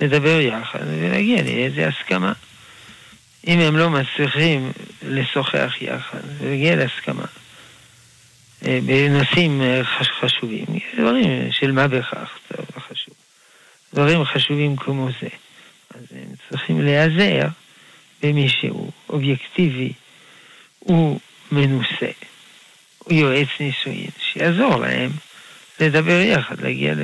[0.00, 2.32] לדבר יחד ולהגיע לאיזה הסכמה.
[3.46, 4.72] אם הם לא מצליחים
[5.02, 7.24] לשוחח יחד ולהגיע להסכמה
[8.66, 9.84] אה, בנושאים אה,
[10.20, 10.66] חשובים,
[10.98, 13.14] דברים של מה בכך, טוב, חשוב.
[13.94, 15.28] דברים חשובים כמו זה.
[15.94, 17.48] אז הם צריכים להיעזר
[18.22, 19.92] במישהו אובייקטיבי,
[20.78, 21.20] הוא
[21.52, 22.10] מנוסה,
[22.98, 25.10] הוא יועץ נישואין, שיעזור להם
[25.80, 26.94] לדבר יחד, להגיע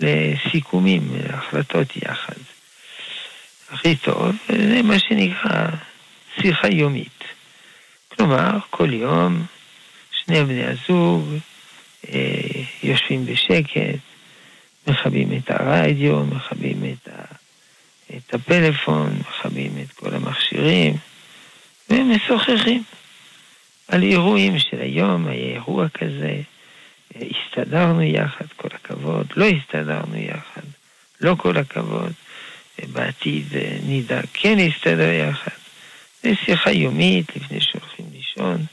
[0.00, 2.36] לסיכומים, להחלטות יחד.
[3.70, 5.66] הכי טוב, זה מה שנקרא
[6.40, 7.24] שיחה יומית.
[8.08, 9.46] כלומר, כל יום
[10.10, 11.28] שני בני הזוג
[12.08, 12.40] אה,
[12.82, 13.98] יושבים בשקט,
[14.86, 17.22] מכבים את הרדיו, מכבים את ה...
[18.16, 20.96] את הפלאפון, מכבים את כל המכשירים,
[21.90, 22.82] ומשוחחים
[23.88, 26.40] על אירועים של היום, היה אירוע כזה,
[27.16, 30.62] הסתדרנו יחד, כל הכבוד, לא הסתדרנו יחד,
[31.20, 32.12] לא כל הכבוד,
[32.92, 33.46] בעתיד
[33.86, 35.50] נדע כן להסתדר יחד.
[36.22, 38.64] זה שיחה יומית לפני שהולכים לישון,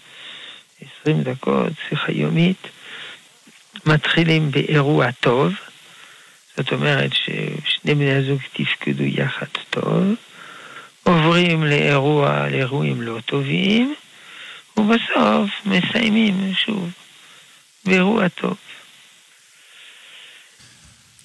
[1.01, 2.67] 20 דקות, שיחה יומית.
[3.85, 5.53] מתחילים באירוע טוב,
[6.57, 10.15] זאת אומרת ששני בני הזוג תפקדו יחד טוב,
[11.03, 13.95] עוברים לאירוע, לאירועים לא טובים,
[14.77, 16.91] ובסוף מסיימים שוב
[17.89, 18.57] באירוע טוב.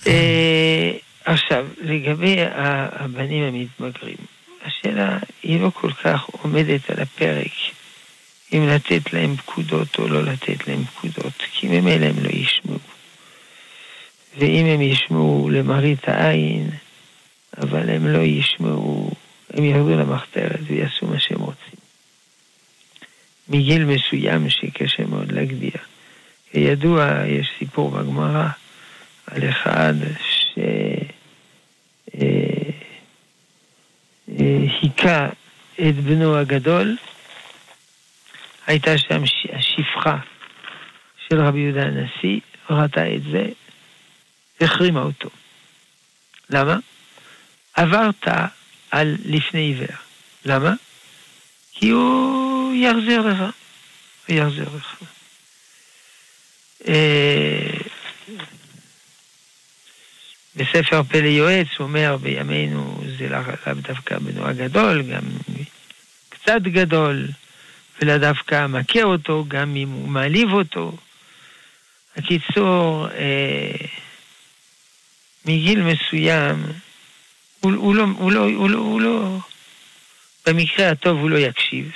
[0.06, 0.92] אה,
[1.24, 4.16] עכשיו, לגבי הבנים המתבגרים,
[4.64, 7.52] השאלה היא לא כל כך עומדת על הפרק
[8.52, 12.78] אם לתת להם פקודות או לא לתת להם פקודות, כי ממילא הם לא ישמעו.
[14.38, 16.70] ואם הם ישמעו למראית העין,
[17.62, 19.10] אבל הם לא ישמעו,
[19.50, 21.78] הם ירדו למחתרת ויעשו מה שהם רוצים.
[23.48, 25.93] מגיל מסוים שקשה מאוד להגדיר.
[26.54, 28.48] כידוע, יש סיפור בגמרא
[29.26, 29.94] על אחד
[34.26, 35.28] שהיכה
[35.74, 36.96] את בנו הגדול,
[38.66, 40.16] הייתה שם השפחה
[41.28, 42.40] של רבי יהודה הנשיא,
[42.70, 43.46] ראתה את זה,
[44.60, 45.28] החרימה אותו.
[46.50, 46.76] למה?
[47.74, 48.28] עברת
[48.90, 49.96] על לפני עיוור.
[50.44, 50.72] למה?
[51.72, 53.38] כי הוא יחזר לך.
[54.28, 55.13] הוא יחזר לך.
[56.88, 57.70] אה,
[60.56, 65.22] בספר פלא יועץ אומר בימינו זה לאו דווקא בנו הגדול, גם
[66.28, 67.28] קצת גדול,
[68.00, 70.96] ולא דווקא מכה אותו, גם אם הוא מעליב אותו.
[72.16, 73.86] הקיצור, אה,
[75.44, 76.64] מגיל מסוים,
[77.60, 79.38] הוא, הוא, לא, הוא, לא, הוא, לא, הוא לא,
[80.46, 81.92] במקרה הטוב הוא לא יקשיב,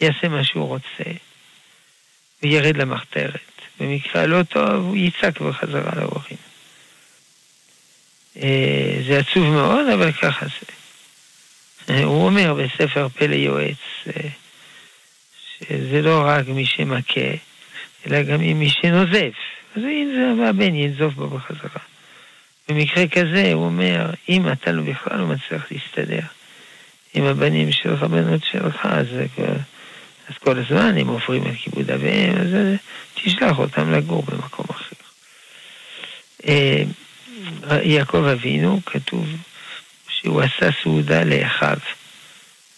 [0.00, 1.10] יעשה מה שהוא רוצה,
[2.42, 3.47] וירד למחתרת.
[3.80, 6.38] במקרה הלא טוב הוא יצעק בחזרה להורים.
[8.42, 10.72] אה, זה עצוב מאוד, אבל ככה זה.
[12.04, 13.76] הוא אומר בספר פלא יועץ,
[14.06, 14.28] אה,
[15.58, 17.30] שזה לא רק מי שמכה,
[18.06, 19.34] אלא גם מי שנוזף.
[19.76, 19.82] אז
[20.48, 21.82] הבן ינזוף בו בחזרה.
[22.68, 26.20] במקרה כזה הוא אומר, אם אתה לא בכלל לא מצליח להסתדר
[27.14, 29.06] עם הבנים שלך, בנות שלך, אז,
[30.28, 32.48] אז כל הזמן הם עוברים על כיבוד אביהם, אז
[33.14, 34.96] תשלח אותם לגור במקום אחר.
[36.48, 36.82] אה,
[37.82, 39.26] יעקב אבינו, כתוב
[40.08, 41.78] שהוא עשה סעודה לאחיו.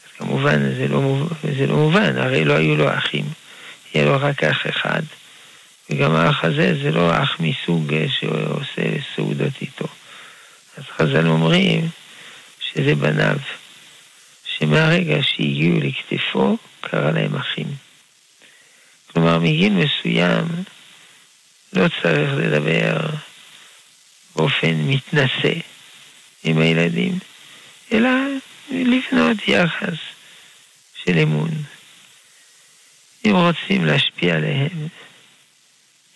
[0.05, 3.25] אז כמובן, זה לא, מובן, זה לא מובן, הרי לא היו לו אחים,
[3.95, 5.03] היה לו רק אח אחד.
[5.91, 8.83] וגם האח הזה זה לא אח מסוג שעושה
[9.17, 9.87] סעודות איתו.
[10.79, 11.89] אז חז"ל אומרים
[12.61, 13.37] שזה בניו,
[14.45, 17.67] שמהרגע שהגיעו לכתפו, קרא להם אחים.
[19.13, 20.47] כלומר, מגיל מסוים
[21.73, 22.97] לא צריך לדבר
[24.37, 25.61] באופן מתנשא
[26.45, 27.19] עם הילדים,
[27.93, 28.11] אלא
[28.71, 29.99] לבנות יחס
[31.05, 31.51] של אמון.
[33.25, 34.89] אם רוצים להשפיע עליהם,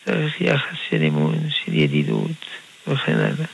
[0.05, 2.47] צריך יחס של אמון, של ידידות
[2.87, 3.47] וכן הלאה.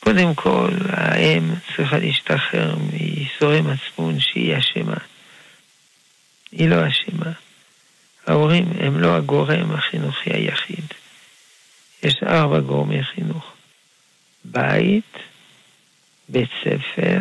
[0.00, 4.96] קודם כל, האם צריכה להשתחרר מייסורי מצפון שהיא אשמה.
[6.52, 7.32] היא לא אשמה.
[8.26, 10.84] ההורים הם לא הגורם החינוכי היחיד.
[12.02, 13.52] יש ארבע גורמי חינוך.
[14.44, 15.16] בית,
[16.28, 17.18] בית ספר,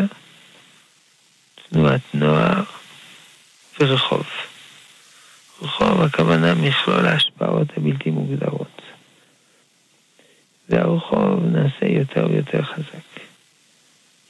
[1.70, 2.64] תנועת נוער
[3.80, 4.28] ורחוב.
[5.62, 8.82] רחוב הכוונה מכלול ההשפעות הבלתי מוגדרות.
[10.70, 13.24] והרחוב נעשה יותר ויותר חזק.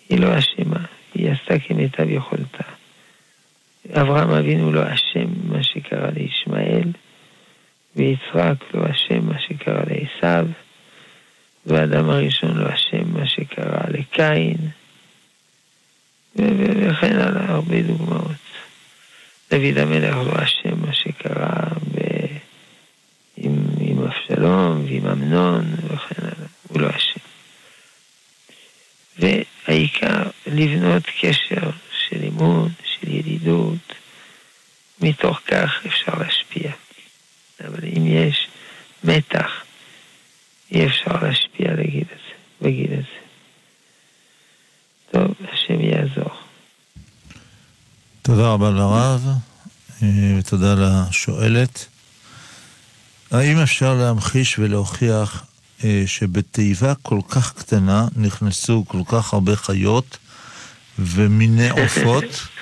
[0.09, 2.63] היא לא אשמה, היא עשתה כמיטב יכולתה.
[3.93, 6.91] אברהם אבינו לא אשם מה שקרה לישמעאל,
[7.95, 10.49] ויצחק לא אשם מה שקרה לעשו,
[11.65, 14.55] ואדם הראשון לא אשם מה שקרה לקין,
[16.35, 18.31] וכן הלאה, הרבה דוגמאות.
[19.51, 21.63] דוד המלך לא אשם מה שקרה
[21.93, 21.99] ב...
[23.37, 27.19] עם, עם אבשלום ועם אמנון וכן הלאה, הוא לא אשם.
[29.19, 32.69] והעיקר לבנות קשר של אמון,
[33.09, 33.93] ידידות,
[35.01, 36.71] מתוך כך אפשר להשפיע.
[37.67, 38.47] אבל אם יש
[39.03, 39.49] מתח,
[40.71, 43.19] אי אפשר להשפיע לגיל הזה, בגיל הזה.
[45.11, 46.31] טוב, השם יעזור.
[48.21, 49.27] תודה רבה לרב,
[50.03, 50.07] אה,
[50.39, 51.87] ותודה לשואלת.
[53.31, 55.45] האם אפשר להמחיש ולהוכיח
[55.83, 60.17] אה, שבתיבה כל כך קטנה נכנסו כל כך הרבה חיות
[60.99, 62.23] ומיני עופות,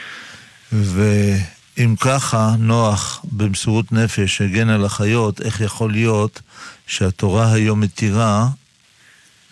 [0.72, 6.42] ואם ככה נוח במסירות נפש הגן על החיות, איך יכול להיות
[6.88, 8.48] שהתורה היום מתירה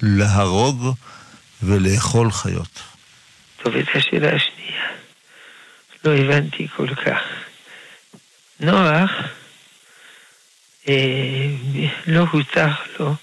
[0.02, 0.94] להרוג
[1.64, 2.82] ולאכול חיות?
[3.64, 4.66] טוב, את השאלה השנייה
[6.06, 7.22] לא הבנתי כל כך.
[8.60, 9.12] נוח,
[10.88, 11.48] אה,
[12.08, 13.16] לא הותח לו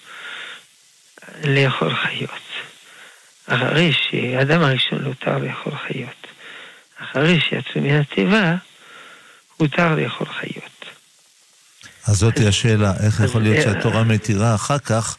[1.45, 2.31] לאכול חיות.
[3.47, 6.22] אחרי שהאדם הראשון לא הותר לאכול חיות.
[7.03, 8.55] אחרי שיצאו מן התיבה,
[9.57, 10.85] הותר לאכול חיות.
[12.07, 15.17] אז זאתי השאלה, איך יכול להיות שהתורה מתירה אחר כך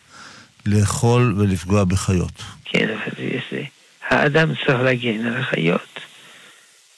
[0.66, 2.44] לאכול ולפגוע בחיות?
[2.66, 3.12] כן, אבל
[3.52, 3.62] זה,
[4.10, 6.00] האדם צריך להגן על החיות,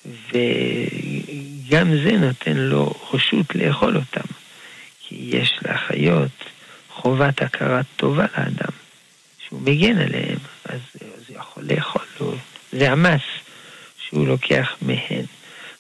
[0.06, 4.34] וגם זה נותן לו רשות לאכול אותם,
[5.00, 6.32] כי יש לחיות
[6.90, 8.74] חובת הכרת טובה לאדם,
[9.48, 10.80] שהוא מגן עליהם, אז
[11.28, 12.06] הוא יכול לאכול
[12.72, 13.22] זה המס
[14.16, 15.26] שהוא לוקח מהן.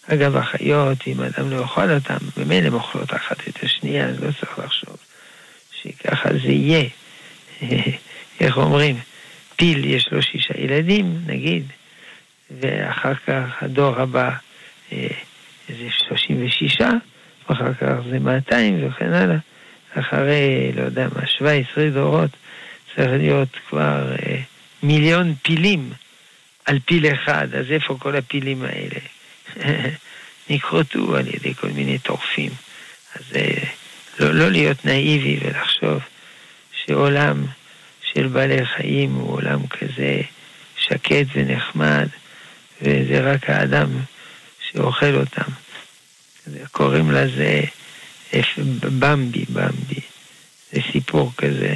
[0.07, 4.31] אגב, החיות, אם אדם לא יאכל אותם, ממילא הן אוכלות אחת את השנייה, אז לא
[4.39, 4.97] צריך לחשוב
[5.81, 6.89] שככה זה יהיה.
[8.41, 8.99] איך אומרים?
[9.55, 11.63] פיל יש לו שישה ילדים, נגיד,
[12.59, 14.31] ואחר כך הדור הבא
[14.91, 15.07] אה,
[15.67, 16.81] זה 36,
[17.49, 19.37] ואחר כך זה 200 וכן הלאה.
[19.99, 22.29] אחרי, לא יודע מה, 17 דורות
[22.95, 24.37] צריך להיות כבר אה,
[24.83, 25.89] מיליון פילים
[26.65, 28.99] על פיל אחד, אז איפה כל הפילים האלה?
[30.49, 32.51] נכרתו על ידי כל מיני טורפים.
[33.15, 33.63] אז אה,
[34.19, 35.99] לא, לא להיות נאיבי ולחשוב
[36.85, 37.45] שעולם
[38.13, 40.21] של בעלי חיים הוא עולם כזה
[40.77, 42.07] שקט ונחמד,
[42.81, 43.89] וזה רק האדם
[44.71, 45.51] שאוכל אותם.
[46.71, 47.61] קוראים לזה
[48.99, 50.01] במבי, במבי.
[50.71, 51.75] זה סיפור כזה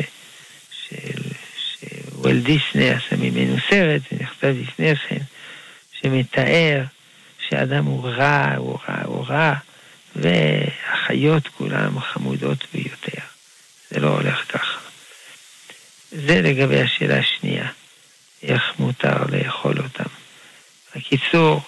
[0.72, 1.22] של,
[2.20, 5.22] שוול דיסני עשה ממנו סרט, ונכתב לפני כן,
[6.02, 6.84] שמתאר
[7.50, 9.54] שאדם הוא רע, הוא רע, הוא רע,
[10.16, 13.22] והחיות כולן חמודות ביותר.
[13.90, 14.80] זה לא הולך ככה.
[16.12, 17.68] זה לגבי השאלה השנייה,
[18.44, 20.10] איך מותר לאכול אותם.
[20.96, 21.62] בקיצור,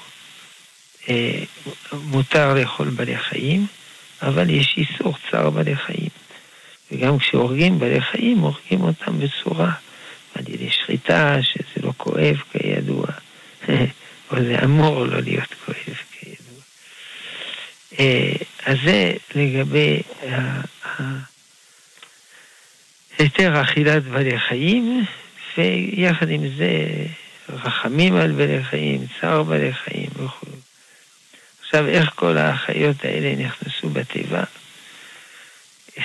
[1.09, 1.43] אה,
[1.93, 3.67] מותר לאכול בעלי חיים,
[4.21, 6.09] אבל יש איסור צער בעלי חיים.
[6.91, 9.71] וגם כשהורגים בעלי חיים, הורגים אותם בצורה,
[10.35, 13.05] על ידי שחיטה, שזה לא כואב כידוע,
[14.31, 16.61] או זה אמור לא להיות כואב כידוע.
[17.99, 18.33] אה,
[18.65, 20.01] אז זה לגבי
[23.19, 25.05] היתר אכילת בעלי חיים,
[25.57, 26.69] ויחד עם זה
[27.49, 30.47] רחמים על בעלי חיים, צער בעלי חיים וכו'.
[31.61, 34.43] עכשיו, איך כל החיות האלה נכנסו בתיבה?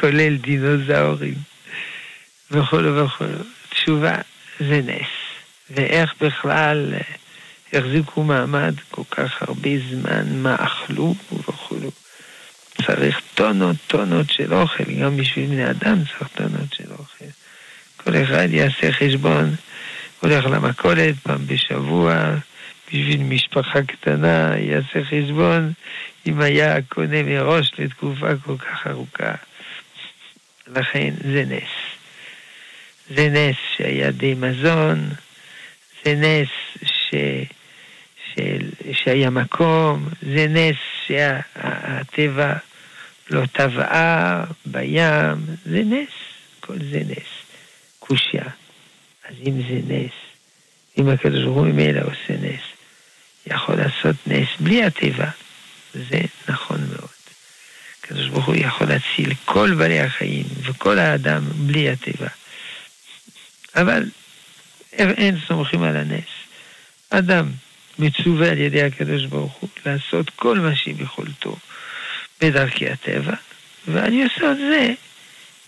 [0.00, 1.49] כולל דינוזאורים
[2.50, 3.24] וכו' וכו'.
[3.70, 4.14] תשובה,
[4.60, 5.10] זה נס.
[5.70, 6.94] ואיך בכלל
[7.72, 11.90] החזיקו מעמד כל כך הרבה זמן, מה אכלו וכולו.
[12.86, 17.24] צריך טונות טונות של אוכל, גם בשביל בני אדם צריך טונות של אוכל.
[17.96, 19.54] כל אחד יעשה חשבון,
[20.20, 22.34] הולך למכולת פעם בשבוע,
[22.88, 25.72] בשביל משפחה קטנה, יעשה חשבון
[26.26, 29.34] אם היה קונה מראש לתקופה כל כך ארוכה.
[30.66, 31.99] לכן זה נס.
[33.14, 35.08] זה נס שהיה די מזון,
[36.04, 36.48] זה נס
[36.84, 37.14] ש...
[38.34, 38.70] של...
[38.92, 42.54] שהיה מקום, זה נס שהטבע
[43.30, 46.08] לא טבעה בים, זה נס,
[46.60, 47.40] כל זה נס.
[47.98, 48.44] קושייה.
[49.28, 50.12] אז אם זה נס,
[50.98, 52.62] אם הקדוש ברוך הוא ממילא עושה נס,
[53.46, 55.30] יכול לעשות נס בלי הטבע,
[55.94, 57.08] זה נכון מאוד.
[58.00, 62.28] הקדוש ברוך הוא יכול להציל כל בעלי החיים וכל האדם בלי הטבע.
[63.74, 64.04] אבל
[64.98, 66.28] אין סומכים על הנס.
[67.10, 67.48] אדם
[67.98, 71.56] מצווה על ידי הקדוש ברוך הוא לעשות כל מה שביכולתו
[72.40, 73.34] בדרכי הטבע,
[73.88, 74.92] ועל יסוד זה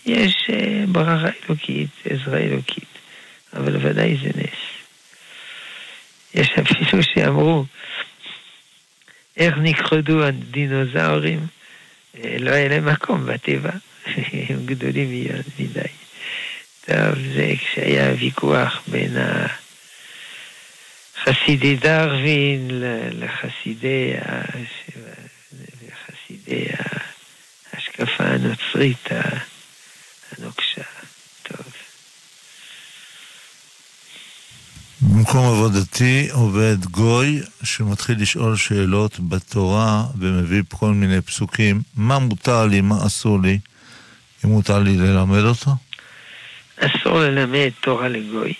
[0.05, 2.87] יש אה, ברכה אלוקית, עזרה אלוקית,
[3.53, 4.59] אבל ודאי זה נס.
[6.33, 7.65] יש אפילו שאמרו,
[9.37, 11.39] איך נכחדו הדינוזאורים?
[12.15, 13.71] אה, לא היה להם מקום בטבע,
[14.49, 15.27] הם גדולים
[15.59, 16.02] מדי.
[16.85, 19.17] טוב, זה כשהיה ויכוח בין
[21.23, 22.67] חסידי דרווין
[23.11, 24.13] לחסידי,
[25.81, 26.65] לחסידי
[27.73, 29.09] ההשקפה הנוצרית
[30.37, 30.81] הנוקשה.
[31.43, 31.65] טוב.
[35.01, 41.81] במקום עבודתי עובד גוי שמתחיל לשאול שאלות בתורה ומביא כל מיני פסוקים.
[41.95, 43.59] מה מותר לי, מה אסור לי?
[44.45, 45.71] אם מותר לי ללמד אותו?
[46.85, 48.53] אסור ללמד תורה לגוי.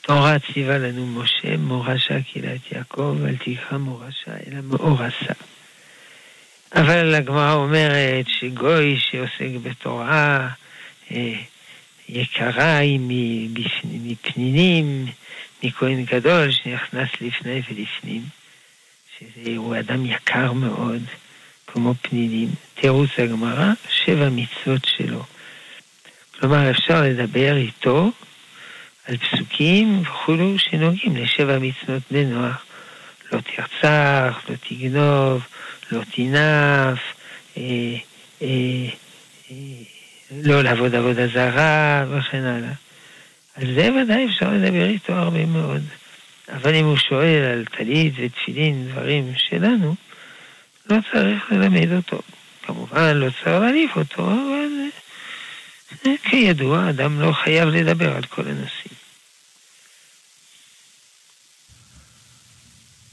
[0.00, 5.34] תורה ציווה לנו משה, מורשה קהילת יעקב, אל תקרא מורשה, אלא מאורסה.
[6.74, 10.48] אבל הגמרא אומרת שגוי שעוסק בתורה
[11.10, 11.34] אה,
[12.08, 13.00] יקרה היא
[13.84, 15.06] מפנינים,
[15.62, 18.22] מכהן גדול שנכנס לפני ולפנים,
[19.18, 21.02] שהוא אדם יקר מאוד,
[21.66, 22.48] כמו פנינים.
[22.74, 25.24] תירוץ הגמרא, שבע מצוות שלו.
[26.40, 28.10] כלומר, אפשר לדבר איתו
[29.06, 32.64] על פסוקים וכולו שנוגעים לשבע מצוות בני נוח.
[33.32, 35.46] לא תרצח, לא תגנוב,
[35.92, 36.98] לא תנף,
[37.56, 37.62] אה,
[38.42, 38.48] אה,
[39.50, 39.56] אה,
[40.42, 42.72] לא לעבוד עבודה זרה וכן הלאה.
[43.56, 45.82] על זה ודאי אפשר לדבר איתו הרבה מאוד.
[46.52, 49.94] אבל אם הוא שואל על טלית ותפילין, דברים שלנו,
[50.90, 52.20] לא צריך ללמד אותו.
[52.62, 54.68] כמובן, לא צריך להעליף אותו, אבל
[56.22, 58.94] כידוע, אדם לא חייב לדבר על כל הנושאים.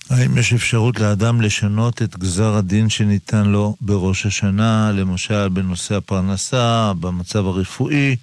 [0.09, 6.91] האם יש אפשרות לאדם לשנות את גזר הדין שניתן לו בראש השנה, למשל בנושא הפרנסה,
[6.99, 8.15] במצב הרפואי?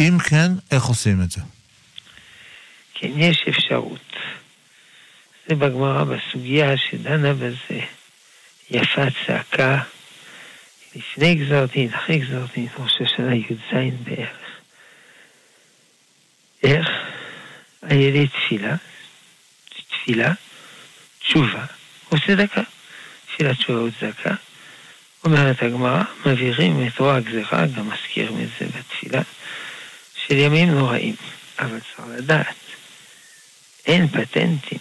[0.00, 1.40] אם כן, איך עושים את זה?
[2.94, 4.12] כן, יש אפשרות.
[5.48, 7.80] זה בגמרא בסוגיה שדנה בזה.
[8.70, 9.78] יפה צעקה
[10.94, 14.38] לפני גזר דין, אחרי גזר דין, ראש השנה י"ז בערך.
[16.62, 16.88] איך?
[17.82, 18.76] על ידי תפילה,
[19.88, 20.32] תפילה,
[21.18, 21.64] תשובה,
[22.08, 22.62] עושה דקה.
[23.26, 24.34] תפילה תשובה וצדקה.
[25.24, 29.22] אומרת הגמרא, מעבירים את רוע הגזירה, גם מזכירים את זה בתפילה,
[30.14, 31.14] של ימים נוראים.
[31.58, 32.56] אבל צריך לדעת,
[33.86, 34.78] אין פטנטים,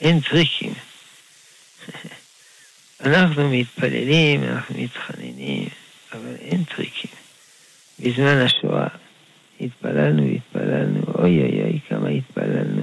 [0.00, 0.74] אין טריקים.
[3.04, 5.68] אנחנו מתפללים, אנחנו מתחננים,
[6.12, 7.10] אבל אין טריקים.
[8.00, 8.88] בזמן השואה
[9.60, 12.82] התפללנו, התפללנו, אוי אוי אוי, כמה התפללנו.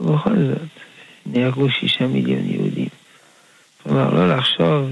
[0.00, 0.68] ובכל זאת,
[1.26, 2.88] נהרגו שישה מיליון יהודים.
[3.82, 4.90] כלומר, לא לחשוב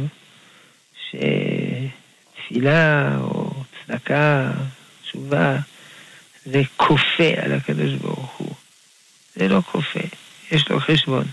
[2.37, 3.51] שתפילה או
[3.87, 4.53] צדקה,
[5.03, 5.57] תשובה,
[6.45, 8.55] זה כופה על הקדוש ברוך הוא.
[9.35, 10.01] זה לא כופה,
[10.53, 11.25] יש לו חשבון.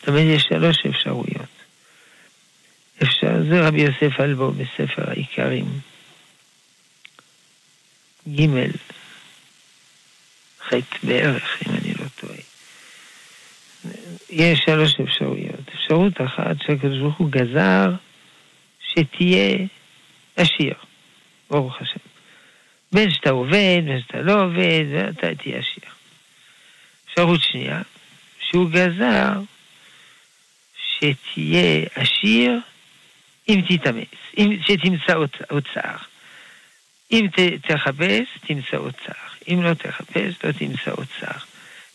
[0.00, 1.57] תמיד יש שלוש אפשרויות.
[3.02, 5.66] אפשר, זה רבי יוסף אלבו בספר העיקרים.
[8.28, 8.46] ג'
[10.60, 10.72] ח'
[11.02, 12.38] בערך, אם אני לא טועה.
[14.30, 15.68] יש שלוש אפשרויות.
[15.74, 17.90] אפשרות אחת שהקדוש ברוך הוא גזר
[18.80, 19.66] שתהיה
[20.36, 20.74] עשיר,
[21.50, 22.00] ברוך השם.
[22.92, 25.90] בין שאתה עובד, בין שאתה לא עובד, ואתה תהיה עשיר.
[27.08, 27.82] אפשרות שנייה,
[28.40, 29.32] שהוא גזר
[30.76, 32.60] שתהיה עשיר
[33.48, 34.06] אם תתאמץ,
[34.38, 35.14] אם שתמצא
[35.50, 35.96] אוצר.
[37.12, 39.12] אם ת, תחפש, תמצא אוצר.
[39.48, 41.38] אם לא תחפש, לא תמצא אוצר.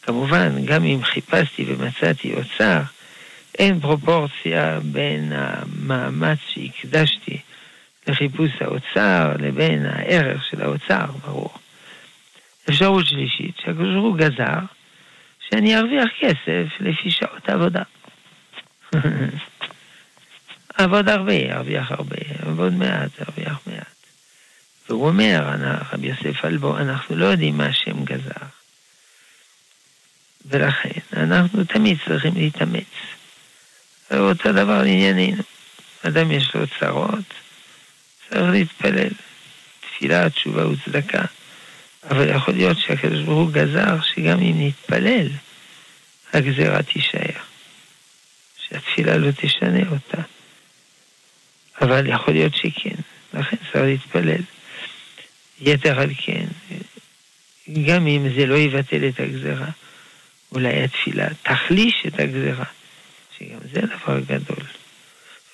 [0.01, 2.81] כמובן, גם אם חיפשתי ומצאתי אוצר,
[3.59, 7.37] אין פרופורציה בין המאמץ שהקדשתי
[8.07, 11.53] לחיפוש האוצר לבין הערך של האוצר, ברור.
[12.69, 14.59] אפשרות שלישית, שהקדוש ברוך הוא גזר
[15.49, 17.83] שאני ארוויח כסף לפי שעות העבודה.
[20.79, 22.15] אעבוד הרבה, ארוויח הרבה,
[22.45, 23.85] אעבוד מעט, ארוויח מעט.
[24.89, 25.55] והוא אומר,
[25.93, 28.45] רבי יוסף אלבו, אנחנו לא יודעים מה השם גזר.
[30.45, 32.93] ולכן אנחנו תמיד צריכים להתאמץ.
[34.11, 35.43] ואותו דבר לענייננו.
[36.07, 37.33] אדם יש לו צרות,
[38.29, 39.09] צריך להתפלל.
[39.79, 41.21] תפילה, תשובה וצדקה.
[42.09, 45.27] אבל יכול להיות שהקדוש ברוך הוא גזר שגם אם נתפלל,
[46.33, 47.39] הגזירה תישאר.
[48.57, 50.21] שהתפילה לא תשנה אותה.
[51.81, 52.95] אבל יכול להיות שכן,
[53.33, 54.41] לכן צריך להתפלל.
[55.61, 56.45] יתר על כן,
[57.85, 59.69] גם אם זה לא יבטל את הגזרה,
[60.51, 62.65] אולי התפילה תחליש את הגזרה,
[63.37, 64.65] שגם זה דבר גדול.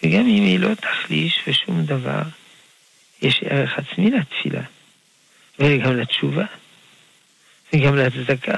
[0.03, 2.21] וגם אם היא לא תחליש ושום דבר,
[3.21, 4.61] יש ערך עצמי לתפילה,
[5.59, 6.45] וגם לתשובה,
[7.73, 8.57] וגם להצדקה.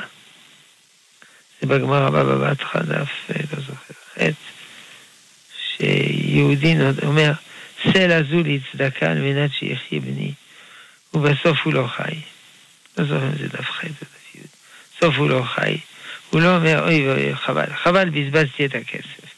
[1.62, 4.32] זה בגמר הבא בבת דף, לא זוכר, חטא,
[5.78, 7.32] שיהודי אומר,
[7.84, 10.34] סלע זו לצדקה על מנת שיחיה בני,
[11.13, 12.15] ובסוף הוא לא חי.
[12.97, 14.39] לא זוכר אם זה דף ח' או דף י'.
[14.97, 15.77] בסוף הוא לא חי.
[16.29, 19.32] הוא לא אומר, אוי ואוי, חבל, חבל, בזבזתי את הכסף.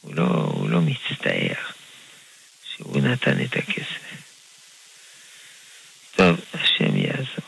[0.00, 1.62] הוא לא, הוא לא מצטער
[2.74, 4.04] שהוא נתן את הכסף.
[6.16, 7.44] טוב, השם יעזור.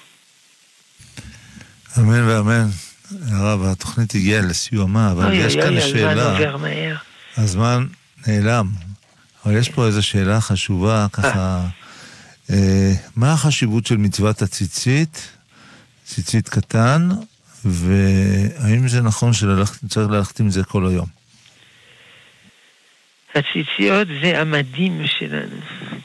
[1.98, 2.66] אמן ואמן.
[3.28, 6.98] הרב, התוכנית הגיעה לסיומה, אבל יש כאן שאלה.
[7.36, 7.86] הזמן
[8.26, 8.66] נעלם.
[9.47, 11.66] אבל יש פה איזו שאלה חשובה, ככה,
[12.51, 15.28] אה, מה החשיבות של מצוות הציצית,
[16.05, 17.09] ציצית קטן,
[17.64, 21.07] והאם זה נכון שצריך ללכת עם זה כל היום?
[23.34, 25.57] הציציות זה המדים שלנו,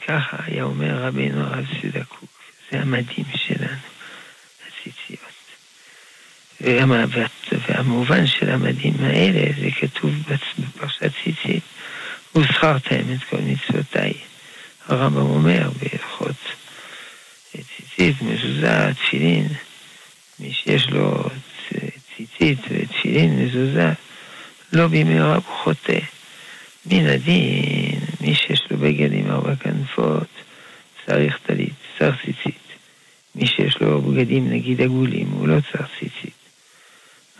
[0.08, 1.66] ככה היה אומר רבינו הרב
[2.08, 2.30] קוק,
[2.70, 3.80] זה המדים שלנו,
[4.68, 5.32] הציציות.
[7.68, 11.62] והמובן של המדים האלה זה כתוב בפרשת ציצית,
[12.34, 14.12] וזכרתם את כל מצוותיי.
[14.86, 16.36] הרמב"ם אומר בהלכות
[17.52, 19.48] ציצית, מזוזה, תפילין,
[20.40, 21.24] מי שיש לו
[22.16, 23.92] ציצית ותפילין, מזוזה,
[24.72, 25.98] לא במהרה הוא חוטא.
[26.86, 30.28] מן הדין, מי שיש לו בגד עם ארבע כנפות,
[31.06, 32.62] צריך טלית, צריך ציצית.
[33.34, 36.42] מי שיש לו בגדים נגיד עגולים, הוא לא צריך ציצית.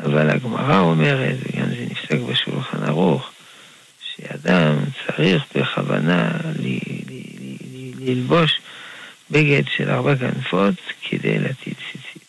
[0.01, 3.32] אבל הגמרא אומרת, וגם זה נפסק בשולחן ערוך,
[4.23, 6.31] שאדם צריך בכוונה
[7.99, 8.61] ללבוש
[9.31, 10.75] בגד של ארבע כנפות
[11.09, 12.23] כדי להטיל ציצית.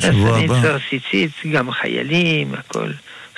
[0.00, 0.78] שבוע אז אני הבא.
[0.90, 2.92] ציצית, גם חיילים, הכל.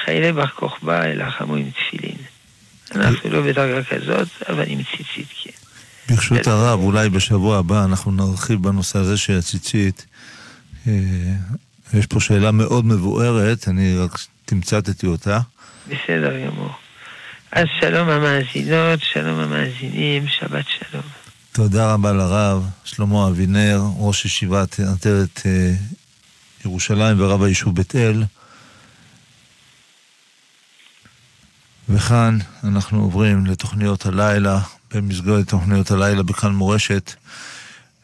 [0.05, 2.17] חיילי בר כוכבא לחמו עם תפילין.
[2.95, 5.51] אנחנו לא בדרגה כזאת, אבל עם ציצית כן.
[6.09, 10.07] ברשות הרב, אולי בשבוע הבא אנחנו נרחיב בנושא הזה של הציצית.
[10.87, 10.93] אה,
[11.95, 15.41] יש פה שאלה מאוד מבוארת, אני רק תמצתתי אותה.
[15.89, 16.71] בסדר גמור.
[17.53, 21.03] אז שלום המאזינות, שלום המאזינים, שבת שלום.
[21.53, 25.75] תודה רבה לרב שלמה אבינר, ראש ישיבת עטרת אה,
[26.65, 28.25] ירושלים ורב היישוב בית אל.
[31.89, 34.61] וכאן אנחנו עוברים לתוכניות הלילה,
[34.95, 37.15] במסגרת תוכניות הלילה בכאן מורשת.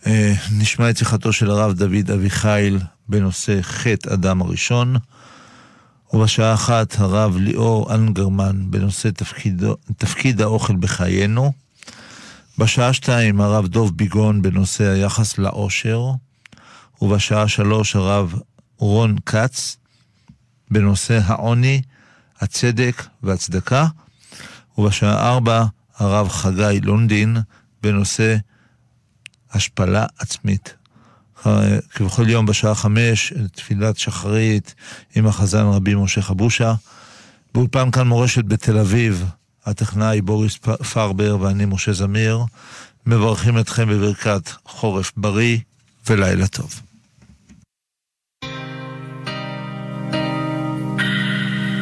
[0.06, 2.78] אה, נשמע את שיחתו של הרב דוד אביחיל
[3.08, 4.96] בנושא חטא אדם הראשון,
[6.12, 9.62] ובשעה אחת הרב ליאור אנגרמן בנושא תפקיד,
[9.96, 11.52] תפקיד האוכל בחיינו.
[12.58, 16.10] בשעה שתיים הרב דוב ביגון בנושא היחס לעושר,
[17.02, 18.34] ובשעה שלוש הרב
[18.78, 19.76] רון כץ
[20.70, 21.82] בנושא העוני,
[22.40, 23.86] הצדק והצדקה,
[24.78, 25.64] ובשעה ארבע
[25.96, 27.36] הרב חגי לונדין
[27.82, 28.36] בנושא
[29.50, 30.79] השפלה עצמית.
[31.94, 34.74] כבכל יום בשעה חמש, תפילת שחרית
[35.14, 36.74] עם החזן רבי משה חבושה.
[37.54, 39.24] באולפן כאן מורשת בתל אביב,
[39.66, 40.56] הטכנאי בוריס
[40.92, 42.44] פרבר ואני משה זמיר,
[43.06, 45.58] מברכים אתכם בברכת חורף בריא
[46.10, 46.80] ולילה טוב.